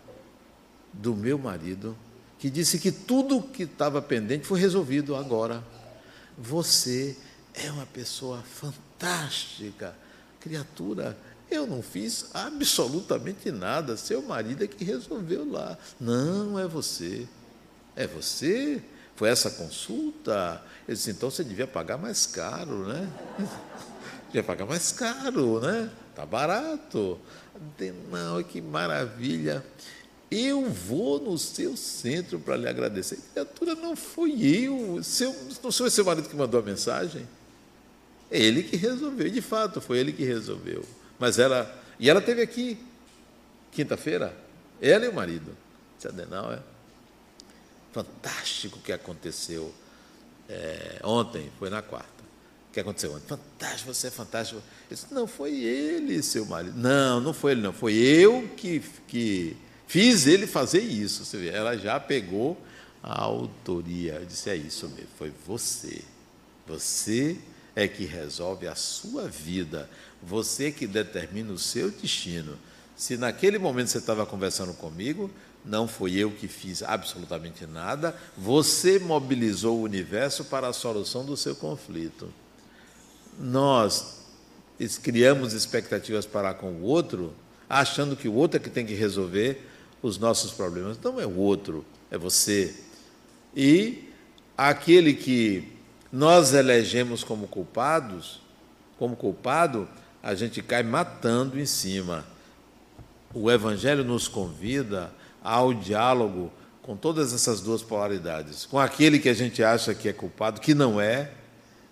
do 0.93 1.15
meu 1.15 1.39
marido 1.39 1.97
que 2.39 2.51
disse 2.51 2.79
que 2.79 2.93
tudo 2.93 3.43
que 3.43 3.65
estava 3.65 4.01
pendente 4.03 4.47
foi 4.47 4.61
resolvido 4.61 5.17
agora. 5.17 5.65
Você 6.37 7.17
é 7.55 7.71
uma 7.71 7.87
pessoa 7.87 8.43
fantástica, 8.43 9.97
criatura. 10.39 11.17
Eu 11.51 11.67
não 11.67 11.83
fiz 11.83 12.27
absolutamente 12.35 13.51
nada. 13.51 13.97
Seu 13.97 14.21
marido 14.23 14.65
é 14.65 14.67
que 14.67 14.85
resolveu 14.85 15.49
lá. 15.51 15.79
Não 16.01 16.59
é 16.59 16.67
você. 16.67 17.27
É 17.95 18.07
você? 18.07 18.83
Foi 19.15 19.31
essa 19.31 19.51
consulta? 19.51 20.63
Ele 20.87 20.97
disse, 20.97 21.11
então 21.11 21.31
você 21.31 21.43
devia 21.43 21.67
pagar 21.67 21.97
mais 21.97 22.27
caro, 22.27 22.87
né? 22.87 23.09
devia 24.27 24.43
pagar 24.43 24.67
mais 24.67 24.93
caro, 24.93 25.61
né? 25.61 25.91
Tá 26.15 26.27
barato. 26.27 27.19
Não, 28.11 28.43
que 28.43 28.61
maravilha. 28.61 29.65
Eu 30.31 30.69
vou 30.69 31.21
no 31.21 31.39
seu 31.39 31.77
centro 31.77 32.39
para 32.41 32.57
lhe 32.57 32.69
agradecer. 32.69 33.19
Criatura, 33.33 33.75
não 33.75 33.95
foi 33.95 34.33
eu. 34.43 35.03
Seu, 35.03 35.35
não 35.63 35.71
foi 35.71 35.91
seu 35.91 36.05
marido 36.05 36.29
que 36.29 36.37
mandou 36.37 36.61
a 36.61 36.63
mensagem? 36.63 37.27
É 38.31 38.39
ele 38.41 38.65
que 38.65 38.77
resolveu, 38.77 39.31
de 39.31 39.41
fato, 39.41 39.81
foi 39.81 39.99
ele 39.99 40.13
que 40.13 40.25
resolveu. 40.25 40.85
Mas 41.19 41.39
ela. 41.39 41.83
E 41.99 42.11
ela 42.11 42.21
teve 42.21 42.43
aqui, 42.43 42.79
quinta-feira, 43.73 44.37
ela 44.81 45.05
e 45.05 45.09
o 45.09 45.15
marido. 45.15 45.57
Disse, 45.97 46.09
Adenal, 46.09 46.53
é 46.53 46.59
fantástico 47.93 48.79
o 48.79 48.83
que 48.83 48.93
aconteceu 48.93 49.73
é, 50.49 51.01
ontem, 51.03 51.51
foi 51.59 51.71
na 51.71 51.83
quarta. 51.83 52.07
O 52.69 52.73
que 52.73 52.81
aconteceu 52.81 53.13
ontem? 53.13 53.27
Fantástico, 53.27 53.95
você 53.95 54.09
é 54.09 54.11
fantástico. 54.11 54.61
Eu 54.61 54.97
disse, 54.97 55.07
não, 55.13 55.27
foi 55.27 55.55
ele, 55.55 56.23
seu 56.23 56.45
marido. 56.45 56.77
Não, 56.77 57.21
não 57.21 57.33
foi 57.33 57.53
ele, 57.53 57.63
não. 57.63 57.73
Foi 57.73 57.95
eu 57.95 58.49
que, 58.57 58.81
que 59.09 59.57
fiz 59.87 60.27
ele 60.27 60.47
fazer 60.47 60.81
isso. 60.81 61.25
Você 61.25 61.39
vê, 61.39 61.49
ela 61.49 61.77
já 61.77 61.99
pegou 61.99 62.61
a 63.03 63.23
autoria. 63.23 64.15
Eu 64.15 64.27
disse, 64.27 64.51
é 64.51 64.57
isso 64.57 64.89
mesmo, 64.91 65.09
foi 65.17 65.33
você. 65.47 66.03
Você 66.67 67.39
é 67.75 67.89
que 67.89 68.05
resolve 68.05 68.67
a 68.67 68.75
sua 68.75 69.27
vida. 69.27 69.89
Você 70.23 70.73
que 70.73 70.87
determina 70.87 71.53
o 71.53 71.59
seu 71.59 71.91
destino. 71.91 72.57
Se 72.97 73.17
naquele 73.17 73.59
momento 73.59 73.89
você 73.89 73.99
estava 73.99 74.25
conversando 74.25 74.73
comigo, 74.73 75.31
não 75.65 75.87
foi 75.87 76.15
eu 76.15 76.31
que 76.31 76.49
fiz 76.49 76.83
absolutamente 76.83 77.67
nada, 77.67 78.17
você 78.37 78.99
mobilizou 78.99 79.79
o 79.79 79.83
universo 79.83 80.45
para 80.45 80.69
a 80.69 80.73
solução 80.73 81.25
do 81.25 81.37
seu 81.37 81.55
conflito. 81.55 82.33
Nós 83.39 84.21
criamos 85.03 85.53
expectativas 85.53 86.25
para 86.25 86.55
com 86.55 86.73
o 86.73 86.83
outro, 86.83 87.35
achando 87.69 88.17
que 88.17 88.29
o 88.29 88.35
outro 88.35 88.59
é 88.59 88.63
que 88.63 88.71
tem 88.71 88.87
que 88.87 88.95
resolver 88.95 89.69
os 90.03 90.19
nossos 90.19 90.53
problemas. 90.53 90.99
Não 91.03 91.21
é 91.21 91.27
o 91.27 91.37
outro, 91.37 91.85
é 92.11 92.17
você. 92.17 92.75
E 93.55 94.11
aquele 94.57 95.15
que 95.15 95.73
nós 96.13 96.55
elegemos 96.55 97.25
como 97.25 97.49
culpados, 97.49 98.41
como 98.99 99.17
culpado, 99.17 99.89
a 100.27 100.35
gente 100.35 100.61
cai 100.61 100.83
matando 100.83 101.57
em 101.57 101.65
cima. 101.65 102.27
O 103.33 103.49
Evangelho 103.49 104.03
nos 104.03 104.27
convida 104.27 105.13
ao 105.41 105.73
diálogo 105.73 106.51
com 106.83 106.97
todas 106.97 107.33
essas 107.33 107.61
duas 107.61 107.81
polaridades, 107.81 108.67
com 108.67 108.77
aquele 108.77 109.21
que 109.21 109.29
a 109.29 109.35
gente 109.35 109.63
acha 109.63 109.95
que 109.95 110.09
é 110.09 110.13
culpado, 110.13 110.61
que 110.61 110.75
não 110.75 111.01
é, 111.01 111.31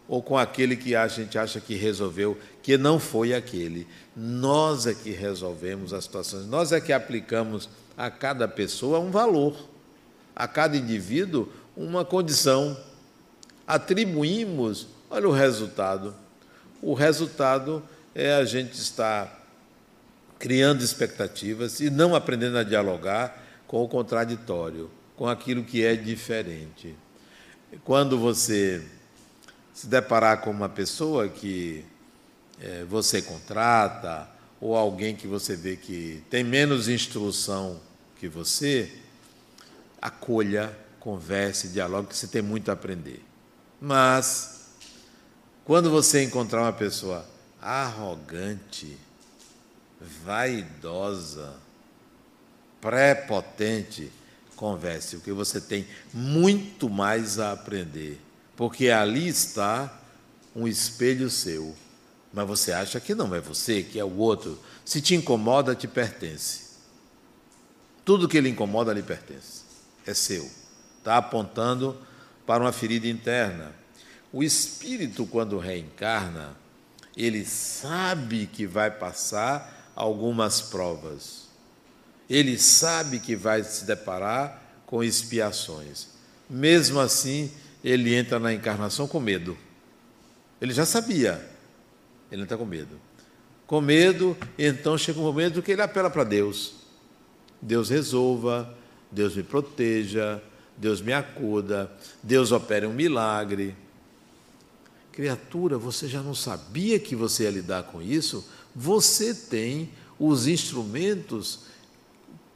ou 0.09 0.21
com 0.21 0.37
aquele 0.37 0.75
que 0.75 0.97
a 0.97 1.07
gente 1.07 1.39
acha 1.39 1.61
que 1.61 1.77
resolveu, 1.77 2.37
que 2.61 2.77
não 2.77 2.99
foi 2.99 3.33
aquele. 3.33 3.87
Nós 4.17 4.85
é 4.85 4.95
que 4.95 5.13
resolvemos 5.13 5.93
as 5.93 6.03
situações, 6.03 6.45
nós 6.45 6.73
é 6.73 6.81
que 6.81 6.93
aplicamos 6.93 7.69
a 7.97 8.11
cada 8.11 8.49
pessoa 8.49 8.99
um 8.99 9.13
valor. 9.13 9.57
a 10.35 10.49
cada 10.49 10.77
indivíduo 10.77 11.49
uma 11.77 12.05
condição. 12.05 12.77
Atribuímos, 13.65 14.89
olha 15.09 15.29
o 15.29 15.33
resultado. 15.33 16.13
O 16.83 16.95
resultado 16.95 17.81
é 18.15 18.35
a 18.35 18.45
gente 18.45 18.75
estar 18.75 19.43
criando 20.39 20.83
expectativas 20.83 21.81
e 21.81 21.91
não 21.91 22.15
aprendendo 22.15 22.59
a 22.59 22.63
dialogar 22.63 23.43
com 23.67 23.83
o 23.83 23.89
contraditório, 23.89 24.91
com 25.17 25.27
aquilo 25.27 25.65
que 25.65 25.85
é 25.85 25.97
diferente. 25.97 26.95
Quando 27.83 28.19
você 28.19 28.85
se 29.73 29.89
deparar 29.89 30.41
com 30.43 30.51
uma 30.51 30.69
pessoa 30.69 31.29
que 31.29 31.85
é, 32.61 32.85
você 32.85 33.21
contrata, 33.21 34.29
ou 34.61 34.77
alguém 34.77 35.17
que 35.17 35.27
você 35.27 35.57
vê 35.57 35.77
que 35.77 36.23
tem 36.31 36.45
menos 36.45 36.89
instrução 36.89 37.81
que 38.17 38.29
você, 38.29 38.93
acolha, 40.01 40.75
converse, 41.01 41.69
dialogue, 41.69 42.09
que 42.09 42.17
você 42.17 42.29
tem 42.29 42.41
muito 42.41 42.71
a 42.71 42.75
aprender. 42.75 43.23
Mas, 43.81 44.69
quando 45.65 45.91
você 45.91 46.23
encontrar 46.23 46.63
uma 46.63 46.73
pessoa 46.73 47.27
arrogante, 47.65 48.99
vaidosa, 50.23 51.55
prepotente, 52.79 54.13
converse, 54.55 55.17
porque 55.17 55.33
você 55.33 55.63
tem 55.63 55.87
muito 56.13 56.91
mais 56.91 57.39
a 57.39 57.53
aprender, 57.53 58.21
porque 58.55 58.91
ali 58.91 59.27
está 59.27 59.99
um 60.55 60.69
espelho 60.69 61.31
seu. 61.31 61.75
Mas 62.35 62.47
você 62.47 62.73
acha 62.73 63.01
que 63.01 63.15
não 63.15 63.35
é 63.35 63.41
você, 63.41 63.83
que 63.83 63.99
é 63.99 64.05
o 64.05 64.17
outro. 64.17 64.61
Se 64.85 65.01
te 65.01 65.15
incomoda, 65.15 65.75
te 65.75 65.89
pertence. 65.89 66.65
Tudo 68.05 68.29
que 68.29 68.41
lhe 68.41 68.51
incomoda 68.51 68.93
lhe 68.93 69.03
pertence. 69.03 69.63
É 70.07 70.13
seu. 70.13 70.51
Está 70.99 71.17
apontando 71.17 71.97
para 72.45 72.63
uma 72.63 72.73
ferida 72.73 73.07
interna. 73.07 73.73
O 74.33 74.43
espírito, 74.43 75.25
quando 75.27 75.59
reencarna, 75.59 76.57
ele 77.17 77.45
sabe 77.45 78.47
que 78.47 78.67
vai 78.67 78.91
passar 78.91 79.93
algumas 79.95 80.61
provas. 80.61 81.45
Ele 82.29 82.59
sabe 82.59 83.19
que 83.19 83.37
vai 83.37 83.63
se 83.63 83.85
deparar 83.85 84.63
com 84.87 85.03
expiações. 85.03 86.09
Mesmo 86.49 87.01
assim, 87.01 87.51
ele 87.83 88.15
entra 88.15 88.39
na 88.39 88.53
encarnação 88.53 89.07
com 89.07 89.21
medo. 89.21 89.57
Ele 90.61 90.73
já 90.73 90.87
sabia, 90.87 91.45
ele 92.31 92.39
não 92.39 92.45
está 92.45 92.57
com 92.57 92.65
medo. 92.65 92.99
Com 93.67 93.81
medo, 93.81 94.37
então 94.59 94.97
chega 94.97 95.19
um 95.21 95.23
momento 95.23 95.63
que 95.63 95.73
ele 95.73 95.83
apela 95.83 96.11
para 96.11 96.25
Deus. 96.25 96.75
Deus 97.61 97.89
resolva, 97.89 98.75
Deus 99.11 99.37
me 99.37 99.43
proteja, 99.43 100.43
Deus 100.77 101.01
me 101.01 101.13
acuda, 101.13 101.91
Deus 102.23 102.53
opere 102.53 102.87
um 102.87 102.93
milagre. 102.93 103.77
Criatura, 105.15 105.79
você 105.79 106.09
já 106.09 106.21
não 106.21 106.35
sabia 106.35 106.99
que 106.99 107.15
você 107.15 107.45
ia 107.45 107.51
lidar 107.53 107.85
com 107.85 108.03
isso? 108.03 108.45
Você 108.75 109.33
tem 109.33 109.91
os 110.19 110.49
instrumentos 110.49 111.61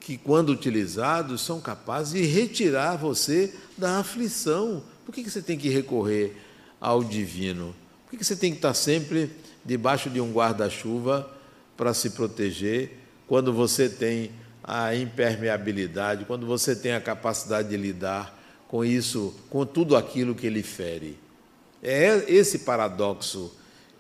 que, 0.01 0.19
quando 0.19 0.49
utilizados, 0.49 1.41
são 1.41 1.61
capazes 1.61 2.15
de 2.15 2.27
retirar 2.27 2.97
você 2.97 3.55
da 3.77 4.01
aflição. 4.01 4.83
Por 5.07 5.15
que 5.15 5.31
você 5.31 5.41
tem 5.41 5.57
que 5.57 5.69
recorrer 5.69 6.35
ao 6.81 7.05
divino? 7.05 7.73
Por 8.11 8.19
que 8.19 8.25
você 8.25 8.35
tem 8.35 8.51
que 8.51 8.59
estar 8.59 8.75
sempre 8.75 9.31
debaixo 9.65 10.11
de 10.11 10.21
um 10.21 10.33
guarda-chuva 10.33 11.33
para 11.77 11.95
se 11.95 12.11
proteger 12.11 12.99
quando 13.29 13.53
você 13.53 13.89
tem 13.89 14.33
a 14.65 14.97
impermeabilidade, 14.97 16.25
quando 16.25 16.45
você 16.45 16.75
tem 16.75 16.93
a 16.93 17.01
capacidade 17.01 17.69
de 17.69 17.77
lidar 17.77 18.37
com 18.67 18.85
isso, 18.85 19.33
com 19.49 19.65
tudo 19.65 19.97
aquilo 19.97 20.35
que 20.35 20.49
ele 20.49 20.65
fere. 20.65 21.28
É 21.83 22.25
esse 22.27 22.61
paradoxo 22.61 23.53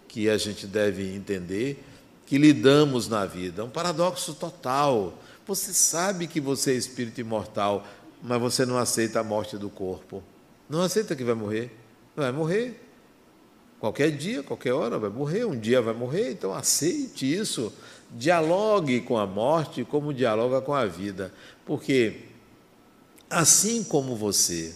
que 0.09 0.29
a 0.29 0.37
gente 0.37 0.66
deve 0.66 1.14
entender 1.14 1.85
que 2.26 2.37
lidamos 2.37 3.09
na 3.09 3.24
vida, 3.24 3.64
um 3.64 3.70
paradoxo 3.70 4.35
total. 4.35 5.14
Você 5.47 5.72
sabe 5.72 6.26
que 6.26 6.41
você 6.41 6.72
é 6.72 6.74
espírito 6.74 7.20
imortal, 7.20 7.87
mas 8.22 8.41
você 8.41 8.66
não 8.66 8.76
aceita 8.76 9.20
a 9.20 9.24
morte 9.24 9.57
do 9.57 9.70
corpo. 9.70 10.22
Não 10.68 10.83
aceita 10.83 11.16
que 11.16 11.24
vai 11.24 11.35
morrer. 11.35 11.70
Vai 12.14 12.33
morrer. 12.33 12.85
Qualquer 13.81 14.11
dia, 14.11 14.43
qualquer 14.43 14.72
hora 14.72 14.99
vai 14.99 15.09
morrer, 15.09 15.45
um 15.45 15.59
dia 15.59 15.81
vai 15.81 15.95
morrer, 15.95 16.33
então 16.33 16.53
aceite 16.53 17.33
isso. 17.33 17.72
Dialogue 18.11 19.01
com 19.03 19.16
a 19.16 19.26
morte 19.26 19.85
como 19.85 20.12
dialoga 20.12 20.61
com 20.61 20.74
a 20.74 20.85
vida. 20.85 21.33
Porque 21.64 22.24
assim 23.31 23.85
como 23.85 24.16
você 24.16 24.74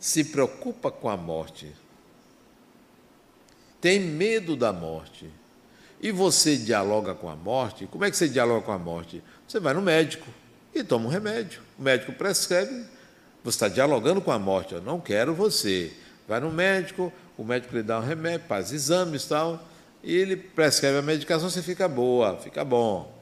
se 0.00 0.24
preocupa 0.24 0.90
com 0.90 1.08
a 1.08 1.16
morte, 1.16 1.72
tem 3.86 4.00
medo 4.00 4.56
da 4.56 4.72
morte, 4.72 5.30
e 6.00 6.10
você 6.10 6.56
dialoga 6.56 7.14
com 7.14 7.30
a 7.30 7.36
morte, 7.36 7.86
como 7.86 8.04
é 8.04 8.10
que 8.10 8.16
você 8.16 8.28
dialoga 8.28 8.66
com 8.66 8.72
a 8.72 8.78
morte? 8.78 9.22
Você 9.46 9.60
vai 9.60 9.74
no 9.74 9.80
médico 9.80 10.26
e 10.74 10.82
toma 10.82 11.06
um 11.06 11.08
remédio. 11.08 11.62
O 11.78 11.82
médico 11.82 12.12
prescreve, 12.12 12.84
você 13.44 13.54
está 13.54 13.68
dialogando 13.68 14.20
com 14.20 14.32
a 14.32 14.40
morte, 14.40 14.74
eu 14.74 14.82
não 14.82 14.98
quero 14.98 15.32
você. 15.36 15.92
Vai 16.26 16.40
no 16.40 16.50
médico, 16.50 17.12
o 17.38 17.44
médico 17.44 17.76
lhe 17.76 17.82
dá 17.84 18.00
um 18.00 18.02
remédio, 18.02 18.48
faz 18.48 18.72
exames 18.72 19.22
e 19.22 19.28
tal, 19.28 19.64
e 20.02 20.12
ele 20.12 20.36
prescreve 20.36 20.98
a 20.98 21.02
medicação, 21.02 21.48
você 21.48 21.62
fica 21.62 21.86
boa, 21.86 22.36
fica 22.38 22.64
bom. 22.64 23.16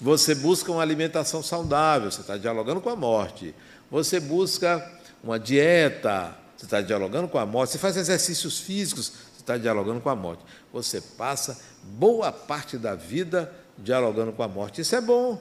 Você 0.00 0.34
busca 0.34 0.72
uma 0.72 0.80
alimentação 0.80 1.42
saudável, 1.42 2.10
você 2.10 2.22
está 2.22 2.38
dialogando 2.38 2.80
com 2.80 2.88
a 2.88 2.96
morte. 2.96 3.54
Você 3.90 4.20
busca 4.20 4.90
uma 5.22 5.38
dieta, 5.38 6.34
você 6.56 6.64
está 6.64 6.80
dialogando 6.80 7.28
com 7.28 7.38
a 7.38 7.44
morte. 7.44 7.72
Você 7.72 7.78
faz 7.78 7.98
exercícios 7.98 8.58
físicos, 8.58 9.29
você 9.40 9.42
está 9.42 9.58
dialogando 9.58 10.00
com 10.00 10.10
a 10.10 10.16
morte. 10.16 10.44
Você 10.72 11.00
passa 11.00 11.60
boa 11.82 12.30
parte 12.30 12.78
da 12.78 12.94
vida 12.94 13.52
dialogando 13.76 14.32
com 14.32 14.42
a 14.42 14.48
morte. 14.48 14.80
Isso 14.80 14.94
é 14.94 15.00
bom. 15.00 15.40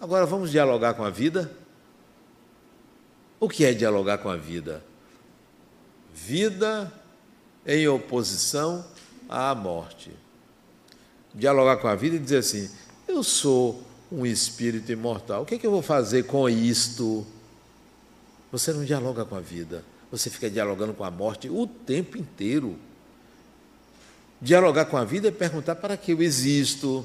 Agora 0.00 0.26
vamos 0.26 0.50
dialogar 0.50 0.94
com 0.94 1.04
a 1.04 1.10
vida? 1.10 1.50
O 3.38 3.48
que 3.48 3.64
é 3.64 3.72
dialogar 3.72 4.18
com 4.18 4.28
a 4.28 4.36
vida? 4.36 4.82
vida 6.16 6.90
em 7.66 7.86
oposição 7.86 8.84
à 9.28 9.54
morte. 9.54 10.10
Dialogar 11.34 11.76
com 11.76 11.86
a 11.86 11.94
vida 11.94 12.16
e 12.16 12.18
dizer 12.18 12.38
assim: 12.38 12.70
eu 13.06 13.22
sou 13.22 13.82
um 14.10 14.24
espírito 14.24 14.90
imortal, 14.90 15.42
o 15.42 15.46
que, 15.46 15.56
é 15.56 15.58
que 15.58 15.66
eu 15.66 15.70
vou 15.70 15.82
fazer 15.82 16.24
com 16.24 16.48
isto? 16.48 17.26
Você 18.50 18.72
não 18.72 18.84
dialoga 18.84 19.24
com 19.24 19.36
a 19.36 19.40
vida, 19.40 19.84
você 20.10 20.30
fica 20.30 20.48
dialogando 20.48 20.94
com 20.94 21.04
a 21.04 21.10
morte 21.10 21.50
o 21.50 21.66
tempo 21.66 22.16
inteiro. 22.16 22.78
Dialogar 24.40 24.84
com 24.86 24.96
a 24.96 25.04
vida 25.04 25.28
é 25.28 25.30
perguntar 25.30 25.76
para 25.76 25.96
que 25.96 26.12
eu 26.12 26.22
existo. 26.22 27.04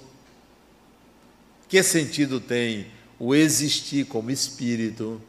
Que 1.70 1.82
sentido 1.82 2.40
tem 2.40 2.88
o 3.18 3.34
existir 3.34 4.06
como 4.06 4.30
espírito? 4.30 5.22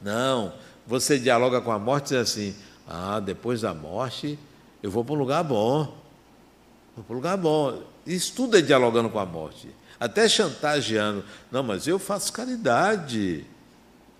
Não, 0.00 0.52
você 0.86 1.18
dialoga 1.18 1.60
com 1.60 1.72
a 1.72 1.78
morte 1.78 2.14
e 2.14 2.18
diz 2.18 2.30
assim: 2.30 2.54
ah, 2.86 3.18
depois 3.18 3.62
da 3.62 3.74
morte, 3.74 4.38
eu 4.82 4.90
vou 4.90 5.04
para 5.04 5.14
um 5.14 5.18
lugar 5.18 5.42
bom. 5.42 5.96
Vou 6.94 7.04
para 7.04 7.12
um 7.12 7.16
lugar 7.16 7.36
bom. 7.36 7.82
Isso 8.06 8.32
tudo 8.34 8.56
é 8.56 8.62
dialogando 8.62 9.10
com 9.10 9.18
a 9.18 9.26
morte. 9.26 9.68
Até 9.98 10.28
chantageando. 10.28 11.24
Não, 11.50 11.62
mas 11.62 11.88
eu 11.88 11.98
faço 11.98 12.32
caridade. 12.32 13.44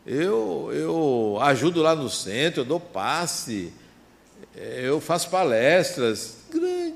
Eu, 0.05 0.71
eu 0.73 1.39
ajudo 1.41 1.83
lá 1.83 1.95
no 1.95 2.11
centro, 2.11 2.63
eu 2.63 2.65
dou 2.65 2.81
passe. 2.81 3.73
Eu 4.55 5.01
faço 5.01 5.31
palestras. 5.31 6.39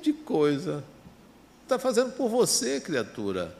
Grande 0.00 0.14
coisa. 0.14 0.82
Está 1.62 1.78
fazendo 1.78 2.12
por 2.12 2.30
você, 2.30 2.80
criatura. 2.80 3.54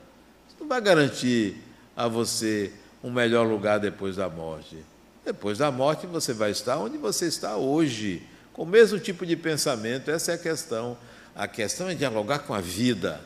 Isso 0.48 0.56
não 0.58 0.66
vai 0.66 0.80
garantir 0.80 1.58
a 1.94 2.08
você 2.08 2.72
um 3.04 3.10
melhor 3.10 3.46
lugar 3.46 3.78
depois 3.78 4.16
da 4.16 4.26
morte. 4.30 4.78
Depois 5.22 5.58
da 5.58 5.70
morte 5.70 6.06
você 6.06 6.32
vai 6.32 6.50
estar 6.50 6.78
onde 6.78 6.96
você 6.96 7.26
está 7.26 7.56
hoje, 7.56 8.22
com 8.54 8.62
o 8.62 8.66
mesmo 8.66 8.98
tipo 8.98 9.26
de 9.26 9.36
pensamento. 9.36 10.10
Essa 10.10 10.32
é 10.32 10.34
a 10.36 10.38
questão. 10.38 10.96
A 11.36 11.46
questão 11.46 11.90
é 11.90 11.94
dialogar 11.94 12.38
com 12.40 12.54
a 12.54 12.60
vida. 12.60 13.20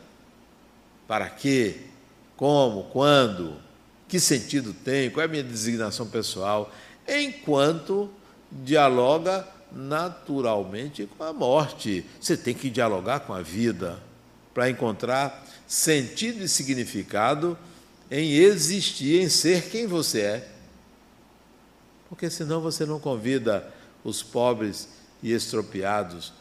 Para 1.06 1.30
quê? 1.30 1.82
Como? 2.36 2.82
Quando? 2.90 3.56
Que 4.08 4.18
sentido 4.18 4.74
tem? 4.74 5.08
Qual 5.08 5.22
é 5.22 5.26
a 5.26 5.30
minha 5.30 5.44
designação 5.44 6.08
pessoal? 6.08 6.72
Enquanto 7.06 8.10
dialoga 8.50 9.46
naturalmente 9.74 11.08
com 11.18 11.24
a 11.24 11.32
morte. 11.32 12.04
Você 12.20 12.36
tem 12.36 12.54
que 12.54 12.70
dialogar 12.70 13.20
com 13.20 13.32
a 13.32 13.42
vida 13.42 13.98
para 14.52 14.70
encontrar 14.70 15.44
sentido 15.66 16.44
e 16.44 16.48
significado 16.48 17.58
em 18.10 18.34
existir, 18.34 19.20
em 19.20 19.28
ser 19.28 19.68
quem 19.68 19.86
você 19.86 20.20
é 20.20 20.54
porque 22.14 22.30
senão 22.30 22.60
você 22.60 22.86
não 22.86 23.00
convida 23.00 23.68
os 24.04 24.22
pobres 24.22 24.88
e 25.20 25.32
estropiados. 25.32 26.32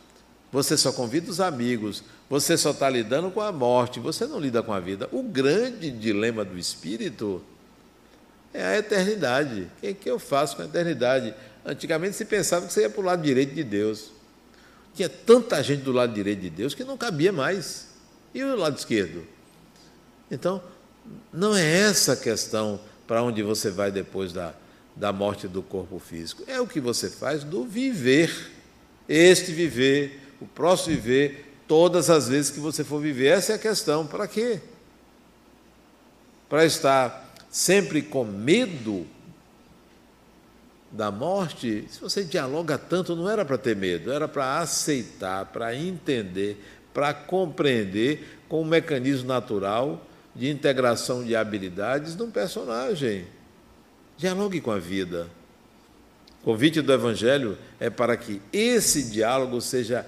Você 0.51 0.77
só 0.77 0.91
convida 0.91 1.31
os 1.31 1.39
amigos, 1.39 2.03
você 2.29 2.55
só 2.55 2.69
está 2.69 2.87
lidando 2.87 3.31
com 3.31 3.41
a 3.41 3.51
morte, 3.51 3.99
você 3.99 4.27
não 4.27 4.39
lida 4.39 4.61
com 4.61 4.71
a 4.71 4.79
vida. 4.79 5.09
O 5.11 5.23
grande 5.23 5.89
dilema 5.89 6.45
do 6.45 6.59
espírito 6.59 7.43
é 8.53 8.63
a 8.63 8.77
eternidade. 8.77 9.67
O 9.77 9.95
que, 9.95 10.09
é 10.09 10.11
eu 10.11 10.19
faço 10.19 10.55
com 10.55 10.61
a 10.61 10.65
eternidade? 10.65 11.33
Antigamente 11.65 12.15
se 12.15 12.25
pensava 12.25 12.67
que 12.67 12.73
você 12.73 12.81
ia 12.81 12.89
para 12.89 13.01
o 13.01 13.05
lado 13.05 13.21
direito 13.21 13.53
de 13.55 13.63
Deus. 13.63 14.11
Tinha 14.93 15.09
tanta 15.09 15.61
gente 15.63 15.81
do 15.81 15.91
lado 15.91 16.13
direito 16.13 16.41
de 16.41 16.49
Deus 16.49 16.73
que 16.73 16.83
não 16.83 16.97
cabia 16.97 17.31
mais. 17.31 17.87
E 18.33 18.43
o 18.43 18.55
lado 18.55 18.77
esquerdo? 18.77 19.25
Então, 20.29 20.61
não 21.31 21.55
é 21.55 21.81
essa 21.81 22.13
a 22.13 22.17
questão 22.17 22.79
para 23.07 23.23
onde 23.23 23.41
você 23.41 23.69
vai 23.69 23.91
depois 23.91 24.33
da, 24.33 24.53
da 24.95 25.13
morte 25.13 25.47
do 25.47 25.61
corpo 25.61 25.99
físico. 25.99 26.43
É 26.47 26.59
o 26.59 26.67
que 26.67 26.79
você 26.79 27.09
faz 27.09 27.43
do 27.43 27.63
viver. 27.65 28.51
Este 29.07 29.51
viver, 29.51 30.19
o 30.39 30.45
próximo 30.45 30.95
viver, 30.95 31.53
todas 31.67 32.09
as 32.09 32.27
vezes 32.27 32.51
que 32.51 32.59
você 32.59 32.83
for 32.83 33.01
viver. 33.01 33.27
Essa 33.27 33.53
é 33.53 33.55
a 33.55 33.59
questão. 33.59 34.05
Para 34.05 34.27
quê? 34.27 34.61
Para 36.49 36.65
estar 36.65 37.33
sempre 37.49 38.01
com 38.01 38.23
medo 38.23 39.05
da 40.93 41.09
morte, 41.09 41.85
se 41.89 41.99
você 41.99 42.23
dialoga 42.23 42.77
tanto, 42.77 43.15
não 43.15 43.27
era 43.27 43.43
para 43.43 43.57
ter 43.57 43.75
medo, 43.75 44.11
era 44.11 44.27
para 44.27 44.59
aceitar, 44.59 45.45
para 45.47 45.75
entender, 45.75 46.63
para 46.93 47.11
compreender 47.11 48.39
com 48.47 48.61
um 48.61 48.65
mecanismo 48.65 49.27
natural 49.27 50.05
de 50.35 50.51
integração 50.51 51.23
de 51.23 51.35
habilidades 51.35 52.15
de 52.15 52.21
um 52.21 52.29
personagem. 52.29 53.25
Dialogue 54.17 54.61
com 54.61 54.69
a 54.69 54.77
vida. 54.77 55.27
O 56.41 56.45
convite 56.45 56.79
do 56.79 56.93
Evangelho 56.93 57.57
é 57.79 57.89
para 57.89 58.15
que 58.15 58.39
esse 58.51 59.09
diálogo 59.09 59.59
seja 59.61 60.05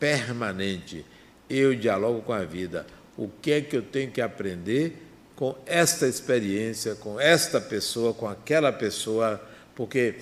permanente. 0.00 1.06
Eu 1.48 1.72
dialogo 1.76 2.22
com 2.22 2.32
a 2.32 2.42
vida. 2.42 2.84
O 3.16 3.28
que 3.28 3.52
é 3.52 3.60
que 3.60 3.76
eu 3.76 3.82
tenho 3.82 4.10
que 4.10 4.20
aprender 4.20 5.04
com 5.36 5.54
esta 5.66 6.08
experiência, 6.08 6.96
com 6.96 7.20
esta 7.20 7.60
pessoa, 7.60 8.12
com 8.12 8.26
aquela 8.26 8.72
pessoa? 8.72 9.40
Porque 9.76 10.16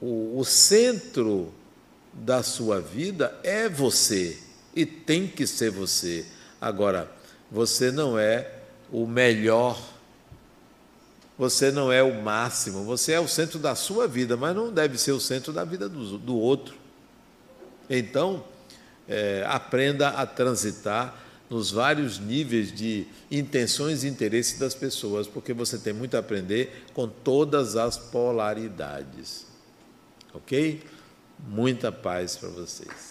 o, 0.00 0.38
o 0.38 0.44
centro 0.44 1.52
da 2.12 2.42
sua 2.42 2.80
vida 2.80 3.38
é 3.42 3.68
você 3.68 4.38
e 4.74 4.86
tem 4.86 5.26
que 5.26 5.46
ser 5.46 5.70
você. 5.70 6.24
Agora, 6.60 7.10
você 7.50 7.90
não 7.90 8.18
é 8.18 8.50
o 8.92 9.06
melhor, 9.06 9.78
você 11.36 11.70
não 11.72 11.90
é 11.90 12.02
o 12.02 12.22
máximo, 12.22 12.84
você 12.84 13.12
é 13.12 13.20
o 13.20 13.28
centro 13.28 13.58
da 13.58 13.74
sua 13.74 14.06
vida, 14.06 14.36
mas 14.36 14.54
não 14.54 14.72
deve 14.72 14.96
ser 14.96 15.12
o 15.12 15.20
centro 15.20 15.52
da 15.52 15.64
vida 15.64 15.88
do, 15.88 16.16
do 16.16 16.36
outro. 16.36 16.76
Então, 17.88 18.44
é, 19.08 19.44
aprenda 19.48 20.10
a 20.10 20.24
transitar 20.24 21.18
nos 21.50 21.72
vários 21.72 22.20
níveis 22.20 22.72
de 22.72 23.04
intenções 23.28 24.04
e 24.04 24.08
interesses 24.08 24.56
das 24.58 24.72
pessoas, 24.72 25.26
porque 25.26 25.52
você 25.52 25.76
tem 25.76 25.92
muito 25.92 26.16
a 26.16 26.20
aprender 26.20 26.84
com 26.94 27.08
todas 27.08 27.74
as 27.74 27.98
polaridades. 27.98 29.46
Ok? 30.32 30.80
Muita 31.48 31.90
paz 31.90 32.36
para 32.36 32.50
vocês. 32.50 33.09